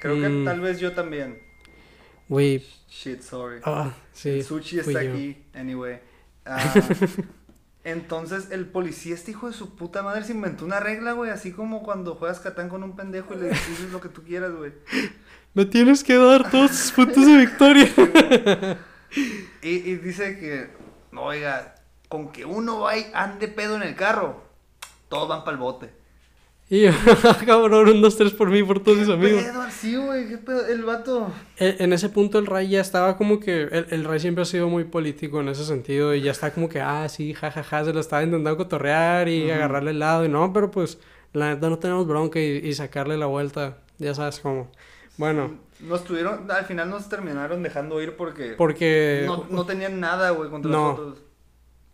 [0.01, 0.45] Creo que Mm.
[0.45, 1.39] tal vez yo también.
[2.29, 2.63] Güey.
[2.89, 3.61] Shit, sorry.
[3.63, 4.29] Ah, sí.
[4.29, 5.11] el sushi está yo.
[5.13, 5.99] aquí, anyway.
[6.45, 6.59] Ah,
[7.83, 11.31] entonces el policía, este hijo de su puta madre, se inventó una regla, güey.
[11.31, 14.51] Así como cuando juegas Catán con un pendejo y le dices lo que tú quieras,
[14.53, 14.73] güey.
[15.57, 17.89] Me tienes que dar todos tus puntos de victoria.
[19.63, 20.67] Y, y dice que,
[21.11, 21.75] no, oiga,
[22.09, 24.43] con que uno vaya, ande pedo en el carro,
[25.09, 25.89] todos van para el bote.
[26.69, 26.91] y yo,
[27.45, 29.41] cabrón, un, dos, tres por mí, por todos mis amigos.
[29.41, 30.27] pedo así, güey?
[30.29, 30.67] ¿Qué pedo?
[30.67, 31.31] El vato.
[31.57, 33.63] E- En ese punto el Ray ya estaba como que...
[33.63, 36.13] El, el Ray siempre ha sido muy político en ese sentido.
[36.13, 39.91] Y ya está como que, ah, sí, jajaja, se lo estaba intentando cotorrear y agarrarle
[39.91, 40.23] el lado.
[40.25, 40.99] Y no, pero pues,
[41.33, 43.77] la neta no tenemos bronca y, y sacarle la vuelta.
[43.97, 44.69] Ya sabes cómo.
[45.17, 49.23] Bueno, Nos tuvieron, al final nos terminaron dejando ir porque porque...
[49.25, 50.91] no, no tenían nada, güey, contra No.
[50.91, 51.23] nosotros.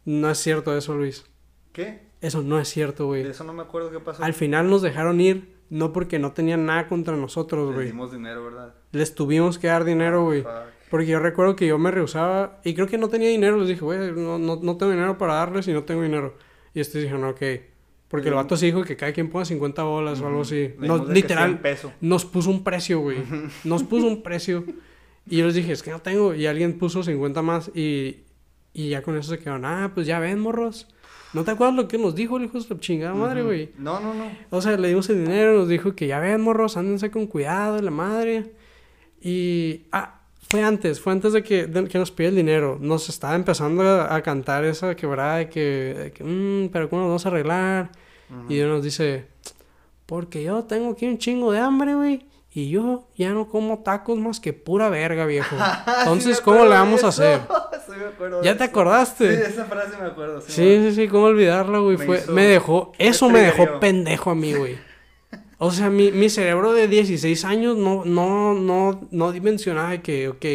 [0.05, 1.25] No es cierto eso, Luis.
[1.71, 2.07] ¿Qué?
[2.21, 3.27] Eso no es cierto, De güey.
[3.27, 4.23] eso no me acuerdo qué pasó.
[4.23, 7.87] Al final nos dejaron ir, no porque no tenían nada contra nosotros, Les güey.
[7.87, 8.73] dimos dinero, ¿verdad?
[8.91, 10.41] Les tuvimos que dar dinero, güey.
[10.43, 10.51] Fuck.
[10.89, 13.57] Porque yo recuerdo que yo me rehusaba y creo que no tenía dinero.
[13.57, 16.35] Les dije, güey, no, no, no tengo dinero para darles y no tengo dinero.
[16.73, 17.41] Y estos dijeron, ok.
[18.13, 18.35] Porque el Sí.
[18.35, 20.69] vato sí dijo que cada quien ponga 50 bolas o algo así.
[20.77, 21.91] Nos, literal, 100 pesos.
[21.99, 23.17] nos puso un precio, güey.
[23.63, 24.63] Nos puso un precio.
[25.27, 26.35] Y yo les dije, es que no tengo.
[26.35, 28.17] Y alguien puso 50 más y,
[28.71, 30.87] y ya con eso se quedaron, ah, pues ya ven, morros.
[31.33, 33.71] ¿No te acuerdas lo que nos dijo el hijo de chingada madre, güey?
[33.79, 34.25] No, no, no.
[34.51, 37.81] O sea, le dimos el dinero, nos dijo que ya ven, morros, ándense con cuidado,
[37.81, 38.51] la madre.
[39.21, 39.83] Y.
[39.91, 42.77] Ah, fue antes, fue antes de que, de que nos pide el dinero.
[42.79, 47.01] Nos estaba empezando a, a cantar esa quebrada de que, de que, "Mm, pero ¿cómo
[47.01, 47.91] nos vamos a arreglar?
[48.49, 49.27] Y él nos dice,
[50.05, 52.25] porque yo tengo aquí un chingo de hambre, güey.
[52.55, 55.55] Y yo ya no como tacos más que pura verga, viejo.
[55.99, 57.41] Entonces, Sí ¿cómo le vamos a hacer?
[57.85, 58.71] Sí me ¿Ya te eso.
[58.71, 59.35] acordaste?
[59.45, 60.39] Sí, esa frase me acuerdo.
[60.39, 60.89] Sí, Simón.
[60.89, 61.97] sí, sí, cómo olvidarla, güey.
[61.97, 64.77] Me Fue, hizo- me dejó, eso me dejó pendejo a mí, güey.
[65.57, 70.45] O sea, mi, mi cerebro de 16 años no, no, no, no dimensionaba que, ok,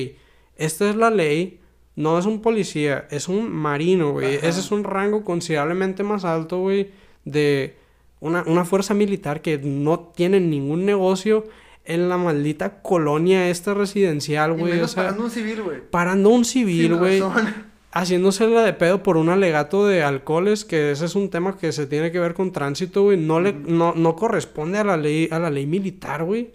[0.57, 1.61] esta es la ley,
[1.97, 4.37] no es un policía, es un marino, güey.
[4.37, 6.91] Ese es un rango considerablemente más alto, güey,
[7.31, 7.77] de
[8.21, 11.45] una, una fuerza militar que no tiene ningún negocio
[11.85, 14.75] en la maldita colonia esta residencial, güey.
[14.75, 15.81] menos O sea, parando un civil, güey.
[15.91, 17.55] parando un civil, güey razón.
[17.93, 21.87] haciéndosela de pedo por un alegato de alcoholes, que ese es un tema que se
[21.87, 23.17] tiene que ver con tránsito, güey.
[23.17, 26.51] No, le, no, no corresponde a la ley, a la ley militar, güey.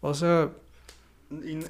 [0.00, 0.50] O sea,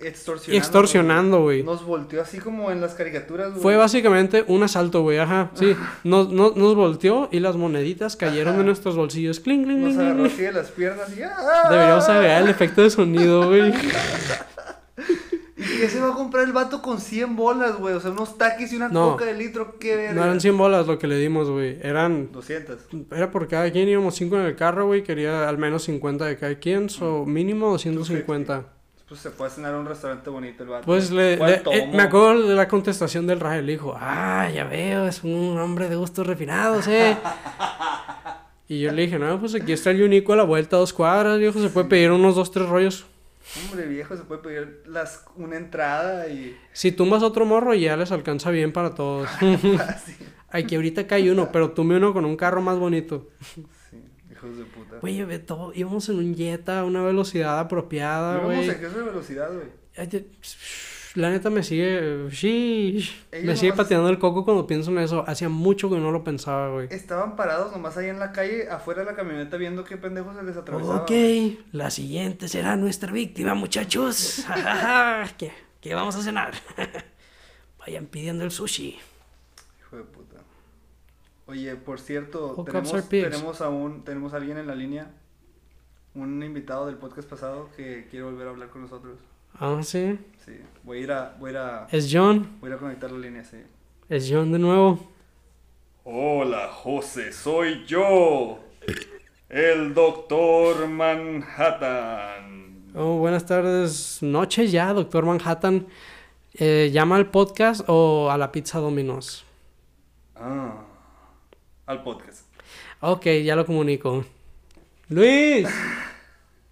[0.03, 0.55] extorsionando.
[0.55, 1.63] y extorsionando, güey.
[1.63, 3.63] Nos volteó así como en las caricaturas, güey.
[3.63, 5.75] Fue básicamente un asalto, güey, ajá, sí.
[6.05, 8.59] Nos, nos, nos volteó y las moneditas cayeron Ajá.
[8.59, 9.41] de nuestros bolsillos.
[9.41, 11.23] Cling, cling, Nos agarró así de las piernas y...
[11.23, 11.69] ¡ah!
[11.71, 13.73] Deberíamos agregar el efecto de sonido, güey.
[15.57, 17.95] ¿Y qué se va a comprar el vato con 100 bolas, güey?
[17.95, 19.11] O sea, unos taquis y una No.
[19.13, 20.13] coca de litro, qué verga.
[20.15, 21.79] No eran 100 bolas lo que le dimos, güey.
[21.83, 22.79] Eran 200.
[23.11, 25.03] Era por cada quien, íbamos 5 en el carro, güey.
[25.03, 28.67] Quería al menos 50 de cada quien, so mínimo 250.
[29.09, 30.85] Pues se a cenar un restaurante bonito el vato.
[30.85, 33.65] Pues le, ¿Cuál le- eh, me acuerdo de la contestación del Rael.
[33.65, 37.17] Le dijo, ah, ya veo, es un hombre de gustos refinados, eh.
[38.69, 40.93] y yo le dije, no, pues aquí está el Unico a la vuelta a dos
[40.93, 41.59] cuadras, viejo.
[41.59, 43.07] Se puede pedir unos dos, tres rollos.
[43.65, 46.55] Hombre, viejo, se puede pedir las, una entrada y...
[46.75, 49.27] Si tumbas otro morro, ya les alcanza bien para todos.
[50.51, 53.29] Aquí ahorita cae uno, pero tumbe uno con un carro más bonito.
[53.91, 54.78] Sí, hijos de puta.
[55.01, 58.69] Güey, ve todo, íbamos en un Jetta a una velocidad apropiada, güey.
[58.69, 60.25] vamos a qué velocidad, güey.
[61.15, 62.29] La neta me sigue.
[63.43, 65.25] Me sigue pateando el coco cuando pienso en eso.
[65.27, 66.89] Hacía mucho que no lo pensaba, güey.
[66.91, 70.43] Estaban parados nomás ahí en la calle, afuera de la camioneta, viendo qué pendejos se
[70.43, 71.03] les atravesaba.
[71.03, 71.11] Ok,
[71.73, 74.45] la siguiente será nuestra víctima, muchachos.
[75.39, 76.53] ¿Qué, qué vamos a cenar?
[77.81, 78.99] Vayan pidiendo el sushi.
[79.81, 80.18] Hijo de puta.
[81.49, 85.11] Oye, por cierto, tenemos, tenemos a un, tenemos a alguien en la línea,
[86.15, 89.19] un invitado del podcast pasado que quiere volver a hablar con nosotros.
[89.55, 90.19] Ah, sí.
[90.45, 92.59] Sí, voy a ir a, voy a, ir a, Es John.
[92.61, 93.57] voy a ir a conectar la línea, sí.
[94.11, 95.09] Es John de nuevo.
[96.05, 98.59] Hola, José, soy yo,
[99.49, 102.91] el doctor Manhattan.
[102.95, 104.23] Oh, buenas tardes.
[104.23, 105.87] Noches ya, doctor Manhattan.
[106.53, 109.47] Eh, ¿Llama al podcast o a la pizza Domino's?
[110.37, 110.85] Ah,
[111.89, 112.43] al podcast.
[113.01, 114.25] Ok, ya lo comunico.
[115.09, 115.67] Luis.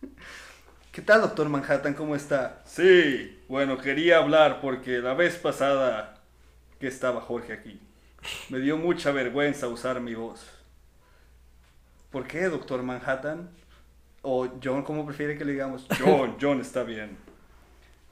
[0.93, 1.95] ¿Qué tal, doctor Manhattan?
[1.95, 2.63] ¿Cómo está?
[2.67, 6.21] Sí, bueno, quería hablar porque la vez pasada
[6.79, 7.81] que estaba Jorge aquí,
[8.51, 10.47] me dio mucha vergüenza usar mi voz.
[12.11, 13.49] ¿Por qué, doctor Manhattan?
[14.21, 15.87] O John, ¿cómo prefiere que le digamos?
[15.99, 17.17] John, John está bien.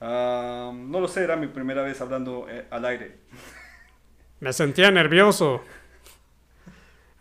[0.01, 3.19] Ah, no lo sé, era mi primera vez hablando eh, al aire.
[4.41, 5.63] Me sentía nervioso.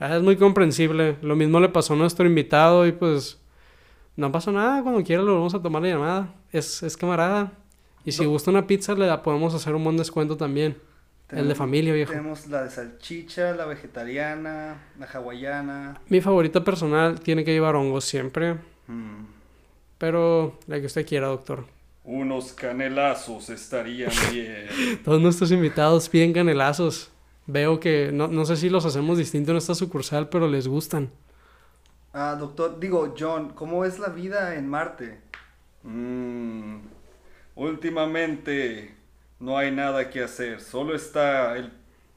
[0.04, 1.16] Ah, es muy comprensible.
[1.22, 3.40] Lo mismo le pasó a nuestro invitado y pues
[4.18, 4.84] no pasó nada.
[4.84, 6.34] Cuando quiera lo vamos a tomar la llamada.
[6.52, 7.54] Es, es camarada.
[8.04, 8.30] Y si No.
[8.32, 10.76] gusta una pizza le la podemos hacer un buen descuento también.
[11.30, 12.12] El de familia, viejo.
[12.12, 16.02] Tenemos la de salchicha, la vegetariana, la hawaiana.
[16.10, 18.56] Mi favorita personal tiene que llevar hongos siempre.
[18.88, 19.24] Mm.
[20.00, 21.66] Pero la que usted quiera, doctor.
[22.04, 24.68] Unos canelazos estarían bien.
[25.06, 27.10] Todos nuestros invitados piden canelazos.
[27.46, 31.12] Veo que no, no sé si los hacemos distinto en esta sucursal, pero les gustan.
[32.14, 35.20] Ah, doctor, digo, John, ¿cómo es la vida en Marte?
[35.84, 36.78] Mm,
[37.56, 38.96] últimamente
[39.40, 40.62] no hay nada que hacer.
[40.62, 41.72] Solo está el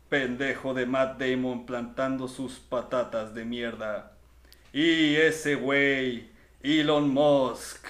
[0.08, 4.12] pendejo de Matt Damon plantando sus patatas de mierda.
[4.72, 6.30] Y ese güey,
[6.62, 7.86] Elon Musk,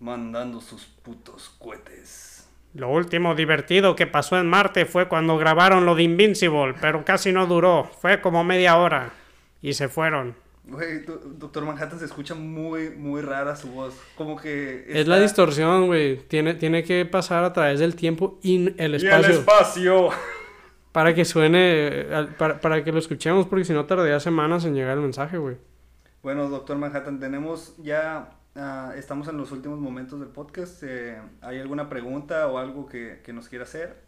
[0.00, 2.33] mandando sus putos cohetes.
[2.74, 7.32] Lo último divertido que pasó en Marte fue cuando grabaron lo de Invincible, pero casi
[7.32, 7.84] no duró.
[8.00, 9.10] Fue como media hora.
[9.62, 10.34] Y se fueron.
[10.66, 13.94] Güey, do- doctor Manhattan se escucha muy, muy rara su voz.
[14.16, 14.84] Como que...
[14.88, 16.16] Es la distorsión, güey.
[16.26, 19.30] Tiene, tiene que pasar a través del tiempo y el Y el espacio.
[19.38, 20.08] espacio.
[20.90, 22.06] para que suene,
[22.38, 25.56] para, para que lo escuchemos, porque si no tardaría semanas en llegar el mensaje, güey.
[26.22, 28.30] Bueno, doctor Manhattan, tenemos ya...
[28.56, 30.82] ah, estamos en los últimos momentos del podcast.
[30.82, 34.02] eh, ¿Hay alguna pregunta o algo que, que nos quiera hacer?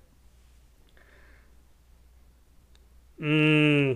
[3.19, 3.93] Mm,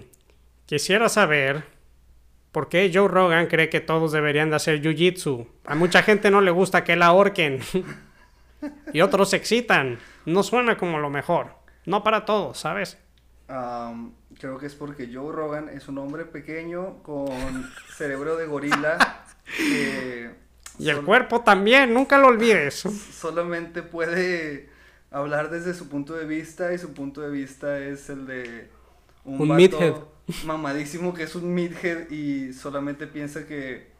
[0.66, 1.64] quisiera saber
[2.52, 5.46] por qué Joe Rogan cree que todos deberían de hacer jiu-jitsu.
[5.64, 7.60] A mucha gente no le gusta que la ahorquen.
[8.92, 9.98] y otros se excitan.
[10.26, 11.54] No suena como lo mejor.
[11.86, 12.98] No para todos, ¿sabes?
[13.48, 19.19] Am, creo que es porque Joe Rogan es un hombre pequeño con cerebro de gorila
[19.62, 20.30] que
[20.78, 22.88] Y el cuerpo también, nunca lo olvides.
[23.12, 24.70] solamente puede
[25.10, 28.70] hablar desde su punto de vista y su punto de vista es el de
[29.24, 29.94] Un meathead.
[30.42, 33.90] mamadísimo que es un midhead y solamente piensa que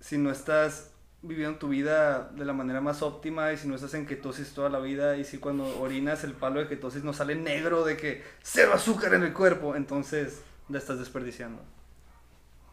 [0.00, 0.92] si no estás
[1.22, 4.68] viviendo tu vida de la manera más óptima y si no estás en ketosis toda
[4.70, 8.22] la vida y si cuando orinas el palo de ketosis no sale negro de que
[8.42, 11.62] cero azúcar en el cuerpo, entonces la estás desperdiciando.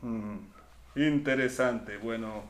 [0.01, 0.37] Mm,
[0.95, 1.97] interesante.
[1.97, 2.43] Bueno,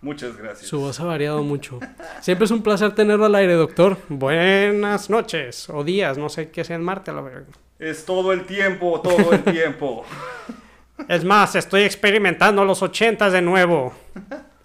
[0.00, 0.68] muchas gracias.
[0.68, 1.78] Su voz ha variado mucho.
[2.20, 3.96] Siempre es un placer tenerlo al aire, doctor.
[4.08, 7.46] Buenas noches o días, no sé qué sea en Marte, la verga.
[7.78, 10.04] Es todo el tiempo, todo el tiempo.
[11.08, 13.94] Es más, estoy experimentando los ochentas de nuevo.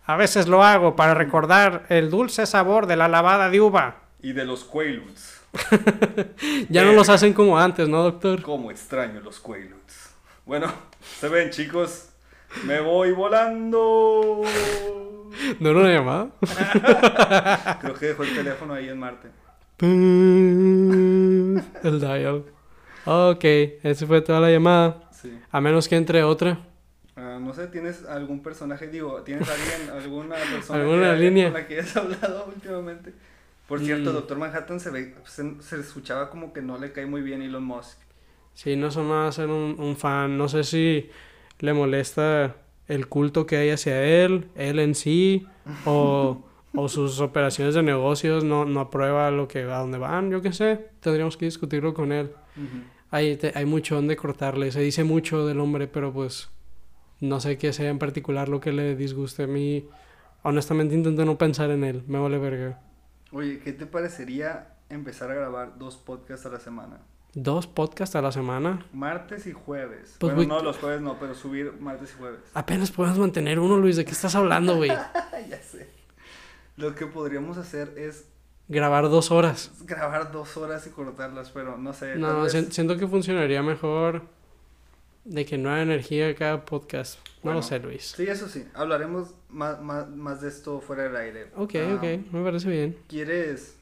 [0.06, 3.96] A veces lo hago para recordar el dulce sabor de la lavada de uva.
[4.22, 5.40] y de los Quaaludes.
[6.70, 8.42] Ya no los hacen como antes, ¿no, doctor?
[8.42, 10.14] Cómo extraño los Quaaludes.
[10.46, 10.72] Bueno,
[11.22, 12.10] se ven chicos.
[12.66, 14.42] Me voy volando.
[15.60, 16.30] ¿No era una llamada?
[17.82, 19.28] Creo que dejó el teléfono ahí en Marte.
[21.84, 22.44] El dial.
[23.06, 23.44] Ok,
[23.84, 25.10] esa fue toda la llamada.
[25.12, 25.38] Sí.
[25.52, 26.60] A menos que entre otra.
[27.16, 28.88] Ah, no sé, ¿tienes algún personaje?
[28.88, 31.46] Digo, ¿tienes alguien, alguna persona ¿Alguna que- línea?
[31.52, 33.14] con la que hayas hablado últimamente?
[33.68, 34.14] Por cierto, Mm.
[34.14, 37.64] Doctor Manhattan se ve, se, se escuchaba como que no le cae muy bien Elon
[37.64, 37.98] Musk.
[38.54, 40.38] Sí, no son nada ser un, un fan.
[40.38, 41.10] No sé si
[41.60, 42.56] le molesta
[42.88, 45.48] el culto que hay hacia él, él en sí,
[45.84, 50.42] o, o sus operaciones de negocios no, no aprueba lo que a dónde van, yo
[50.42, 50.90] qué sé.
[51.00, 52.32] Tendríamos que discutirlo con él.
[53.12, 54.72] Hay, te- hay mucho donde cortarle.
[54.72, 56.50] Se dice mucho del hombre, pero pues
[57.22, 59.86] no sé qué sea en particular lo que le disguste a mí.
[60.44, 62.04] Honestamente intento no pensar en él.
[62.08, 62.82] Me vale verga.
[63.32, 67.02] Oye, ¿qué te parecería empezar a grabar dos podcasts a la semana?
[67.36, 68.86] Dos podcasts a la semana.
[68.94, 70.16] Martes y jueves.
[70.20, 72.40] Pues, bueno, güey, no, los jueves no, pero subir martes y jueves.
[72.54, 73.98] Apenas podemos mantener uno, Luis.
[73.98, 74.90] ¿De qué estás hablando, güey?
[75.50, 75.90] ya sé.
[76.78, 78.26] Lo que podríamos hacer es
[78.68, 79.70] Grabar dos horas.
[79.86, 82.16] grabar dos horas y cortarlas, pero no sé.
[82.16, 84.24] No, vez- si- siento que funcionaría mejor
[85.26, 87.20] de que no haya energía cada podcast.
[87.20, 87.60] No Bueno.
[87.60, 88.14] lo sé, Luis.
[88.16, 88.66] Sí, eso sí.
[88.74, 91.52] Hablaremos más, más, más de esto fuera del aire.
[91.56, 92.32] Ok, Ah, ok.
[92.34, 92.98] Me parece bien.
[93.08, 93.76] ¿Quieres,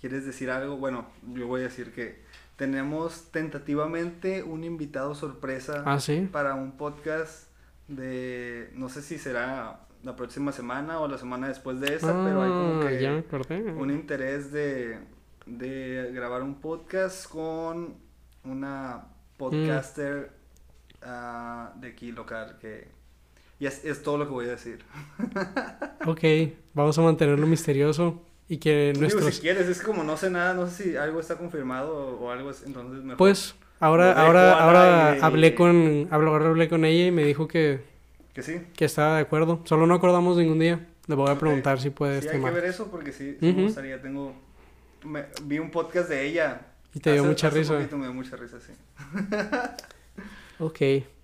[0.00, 0.76] ¿Quieres decir algo?
[0.78, 2.22] Bueno, yo voy a decir que
[2.60, 6.28] tenemos tentativamente un invitado sorpresa Ah, sí.
[6.30, 7.48] para un podcast
[7.88, 12.42] de, no sé si será la próxima semana o la semana después de esa, pero
[12.42, 13.62] hay como Ah, que ya me acordé.
[13.72, 14.98] un interés de,
[15.46, 17.94] de grabar un podcast con
[18.44, 19.06] una
[19.38, 20.30] podcaster
[21.00, 22.88] ah, de aquí local que...
[23.58, 24.84] Y es, es todo lo que voy a decir.
[26.06, 26.20] Ok,
[26.74, 29.34] vamos a mantenerlo misterioso y que Digo, nuestros...
[29.36, 32.50] si quieres, es como no sé nada, no sé si algo está confirmado o, algo
[32.66, 33.16] entonces mejor.
[33.16, 35.24] Pues ahora, ahora, ahora aire.
[35.24, 37.80] hablé con, hablo- ahora hablé con ella y me dijo que
[38.34, 38.60] Que sí.
[38.76, 39.60] que estaba de acuerdo.
[39.64, 40.86] Solo no acordamos ningún día.
[41.06, 43.46] Le voy a preguntar si puede Sí, este hay que ver eso porque sí, sí
[43.46, 43.62] me Ujú.
[43.62, 44.02] gustaría.
[44.02, 44.34] Tengo.
[45.04, 46.60] me- vi un podcast de ella.
[46.92, 47.74] Y te dio hace- mucha hace risa.
[47.76, 48.72] poquito me dio mucha risa, sí.
[50.58, 50.80] Ok.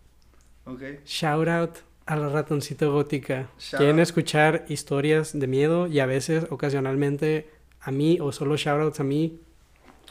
[0.69, 0.83] Ok.
[1.05, 3.49] Shout out a la ratoncita gótica.
[3.59, 5.89] Shout ¿Quieren escuchar historias de miedo?
[5.89, 7.51] Y a veces, ocasionalmente,
[7.81, 9.39] a mí o solo shoutouts a mí.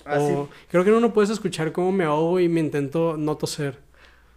[0.06, 3.80] Ah, o creo que uno puedes escuchar cómo me ahogo y me intento no toser.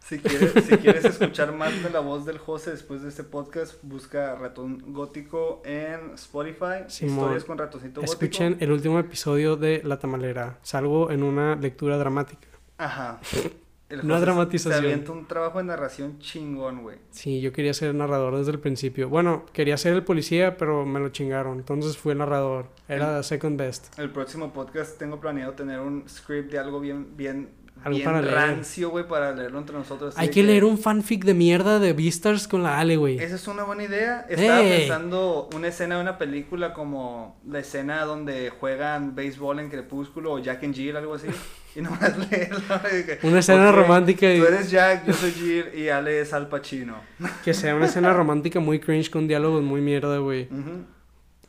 [0.03, 3.75] Si quieres, si quieres escuchar más de la voz del José después de este podcast,
[3.83, 6.85] busca Ratón Gótico en Spotify.
[6.87, 7.17] Simón.
[7.17, 8.13] Historias con Ratoncito Gótico.
[8.13, 10.59] Escuchen el último episodio de La Tamalera.
[10.63, 12.49] Salgo en una lectura dramática.
[12.79, 13.21] Ajá.
[13.89, 14.81] El Una dramatización.
[14.81, 16.99] Se avienta un trabajo de narración chingón, güey.
[17.11, 19.09] Sí, yo quería ser narrador desde el principio.
[19.09, 21.59] Bueno, quería ser el policía, pero me lo chingaron.
[21.59, 22.67] Entonces fui el narrador.
[22.87, 23.99] Era second best.
[23.99, 27.49] El próximo podcast tengo planeado tener un script de algo bien, bien,
[27.85, 28.35] Algo bien para leer.
[28.35, 30.15] rancio, güey, para leerlo entre nosotros.
[30.19, 33.19] Hay de que leer un fanfic de mierda de Beastars con la Ale, güey.
[33.19, 34.27] Esa es una buena idea.
[34.29, 34.79] Estaba ¡Ey!
[34.81, 40.39] pensando una escena de una película como la escena donde juegan béisbol en Crepúsculo o
[40.39, 41.29] Jack and Jill, algo así.
[41.77, 42.83] Y nomás leerla.
[42.83, 46.33] que, Una escena ok, romántica y Tú eres Jack, yo soy Jill y Ale es
[46.33, 46.97] Al Pacino.
[47.45, 50.45] que sea una escena romántica muy cringe con diálogos muy mierda, güey.
[50.51, 50.85] Ujú.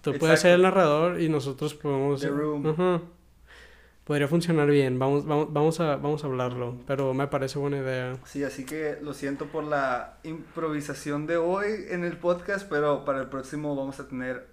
[0.02, 0.42] Tú puedes Exacto.
[0.42, 2.22] ser el narrador y nosotros podemos...
[2.22, 2.68] The Room.
[2.68, 3.02] Ajá.
[4.10, 4.98] Podría funcionar bien.
[4.98, 6.78] Vamos, vamos, vamos, a, vamos a hablarlo.
[6.88, 8.18] Pero me parece buena idea.
[8.26, 13.20] Sí, así que lo siento por la improvisación de hoy en el podcast, pero para
[13.22, 14.48] el próximo vamos a tener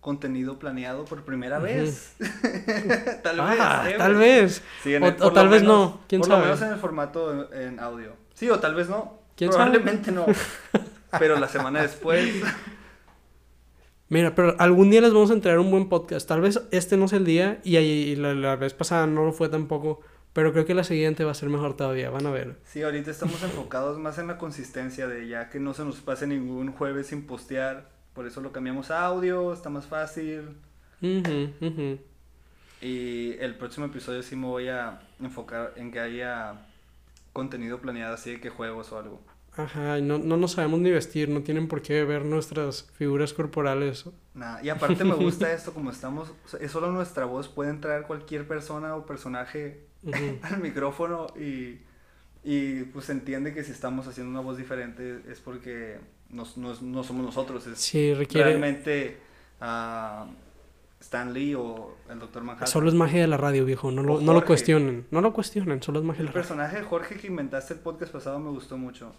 [0.00, 2.14] contenido planeado por primera vez.
[3.22, 3.92] tal ah, vez.
[3.92, 3.98] ¿eh?
[3.98, 4.62] tal vez.
[4.82, 6.40] Sí, O- por tal vez menos- no, quién por sabe.
[6.40, 8.16] lo menos en el formato en, en audio.
[8.32, 9.18] Sí, o tal vez no.
[9.36, 9.64] ¿Quién sabe?
[9.70, 10.24] Probablemente no.
[11.18, 12.42] Pero la semana después.
[14.14, 16.28] Mira, pero algún día les vamos a entregar un buen podcast.
[16.28, 19.32] Tal vez este no es el día y, ahí- la, la vez pasada no lo
[19.32, 20.00] fue tampoco.
[20.32, 22.10] Pero creo que la siguiente va a ser mejor todavía.
[22.10, 22.56] Van a ver.
[22.64, 26.28] Sí, ahorita estamos enfocados más en la consistencia de ya que no se nos pase
[26.28, 27.90] ningún jueves sin postear.
[28.14, 30.42] Por eso lo cambiamos a audio, está más fácil.
[31.02, 31.98] Ujú, ujú.
[32.80, 36.66] Y el próximo episodio sí me voy a enfocar en que haya
[37.32, 39.20] contenido planeado así de que juegos o algo.
[39.56, 41.28] Ajá, no, no nos sabemos ni vestir.
[41.28, 44.04] No tienen por qué ver nuestras figuras corporales.
[44.34, 44.62] Nada.
[44.64, 48.96] Y aparte me gusta esto, como estamos, es solo nuestra voz, puede entrar cualquier persona
[48.96, 49.86] o personaje
[50.42, 51.78] al micrófono y,
[52.44, 55.98] y pues entiende que si estamos haciendo una voz diferente es porque
[56.30, 58.50] nos- no, es- no somos nosotros, es Sí, requiere...
[58.50, 59.18] realmente
[59.60, 60.26] ah,
[61.04, 62.42] Stan Lee o el Dr.
[62.42, 62.66] Manhattan.
[62.68, 63.90] Solo es magia de la radio, viejo.
[63.90, 65.06] No lo, no lo cuestionen.
[65.10, 65.82] No lo cuestionen.
[65.82, 66.42] Solo es magia de El la radio.
[66.42, 69.12] personaje de Jorge que inventaste el podcast pasado me gustó mucho.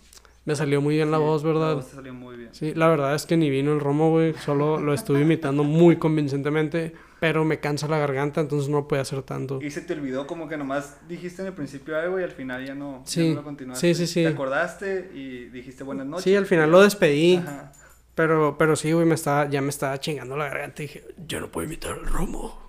[0.46, 1.76] Me salió muy bien la Sí, voz, La ¿verdad?
[1.76, 2.50] voz te salió muy bien.
[2.54, 4.34] Sí, la verdad es que ni vino el romo, güey.
[4.36, 6.94] Solo lo estuve imitando muy convincentemente.
[7.20, 9.60] Pero me cansa la garganta, entonces no puede hacer tanto.
[9.62, 12.64] Y se te olvidó como que nomás dijiste en el principio algo y al final
[12.66, 13.94] ya no, ya Sí, no lo continuaste.
[13.96, 14.22] sí, sí, sí.
[14.24, 16.24] Te acordaste y dijiste buenas noches.
[16.26, 17.38] Sí, al final lo despedí.
[17.38, 17.72] Ajá.
[18.16, 21.40] Pero, pero sí, güey, me estaba, ya me estaba chingando la garganta y dije, yo
[21.42, 22.64] no puedo imitar el romo.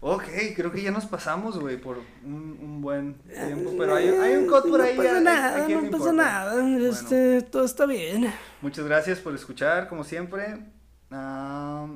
[0.00, 3.72] Ok, creo que ya nos pasamos, güey, por un, un buen tiempo.
[3.78, 4.96] Pero hay, hay un cut por ahí.
[4.96, 6.54] No pasa ¿a- a nada, no pasa nada.
[6.54, 8.32] Bueno, Este, todo está bien.
[8.60, 10.58] muchas gracias por escuchar, como siempre.
[11.10, 11.86] Ah,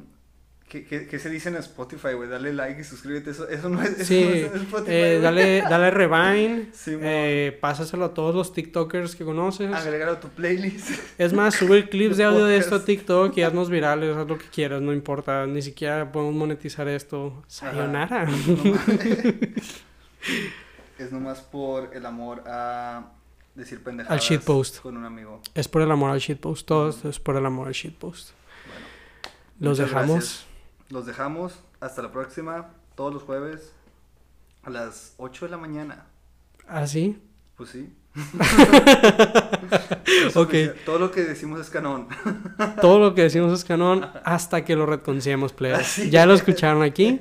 [0.71, 2.31] ¿qué, qué, qué se dice en Spotify, güey?
[2.31, 3.31] Dale like y suscríbete.
[3.33, 4.91] Eso, eso no es, eso Sí, no es en Spotify.
[4.91, 6.73] eh, dale, dale rewind.
[6.83, 7.01] Simón.
[7.05, 9.71] eh, pásaselo a todos los TikTokers que conoces.
[9.75, 10.91] Agrégalo a tu playlist.
[11.19, 12.85] Es más, sube clips de audio de esto a.
[12.85, 15.45] TikTok y haznos virales, haz lo que quieras, no importa.
[15.47, 17.43] Ni siquiera podemos monetizar esto.
[17.49, 18.27] Sayonara.
[20.99, 23.13] es nomás por el amor a
[23.55, 24.81] decir pendejadas Al shitpost.
[24.81, 25.41] con un amigo.
[25.55, 28.31] Es por el amor al shitpost, todo esto es por el amor al shitpost.
[28.67, 28.87] Bueno,
[29.59, 30.17] Los dejamos.
[30.17, 30.47] gracias.
[30.91, 31.59] Los dejamos.
[31.81, 32.71] Hasta la próxima.
[32.95, 33.73] Todos los jueves
[34.63, 36.07] a las 8 de la mañana.
[37.57, 37.93] Pues sí.
[40.27, 40.49] Es Ok.
[40.49, 40.77] oficial.
[40.85, 42.09] Todo lo que decimos es canón.
[42.81, 45.81] Todo lo que decimos es canon hasta que lo reconciliemos, plebes.
[45.81, 46.41] Así Ya lo es.
[46.41, 47.21] escucharon aquí.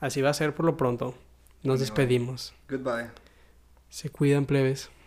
[0.00, 1.14] Así va a ser por lo pronto.
[1.62, 2.54] Nos despedimos.
[2.68, 3.08] Goodbye.
[3.88, 4.90] Se cuidan, plebes.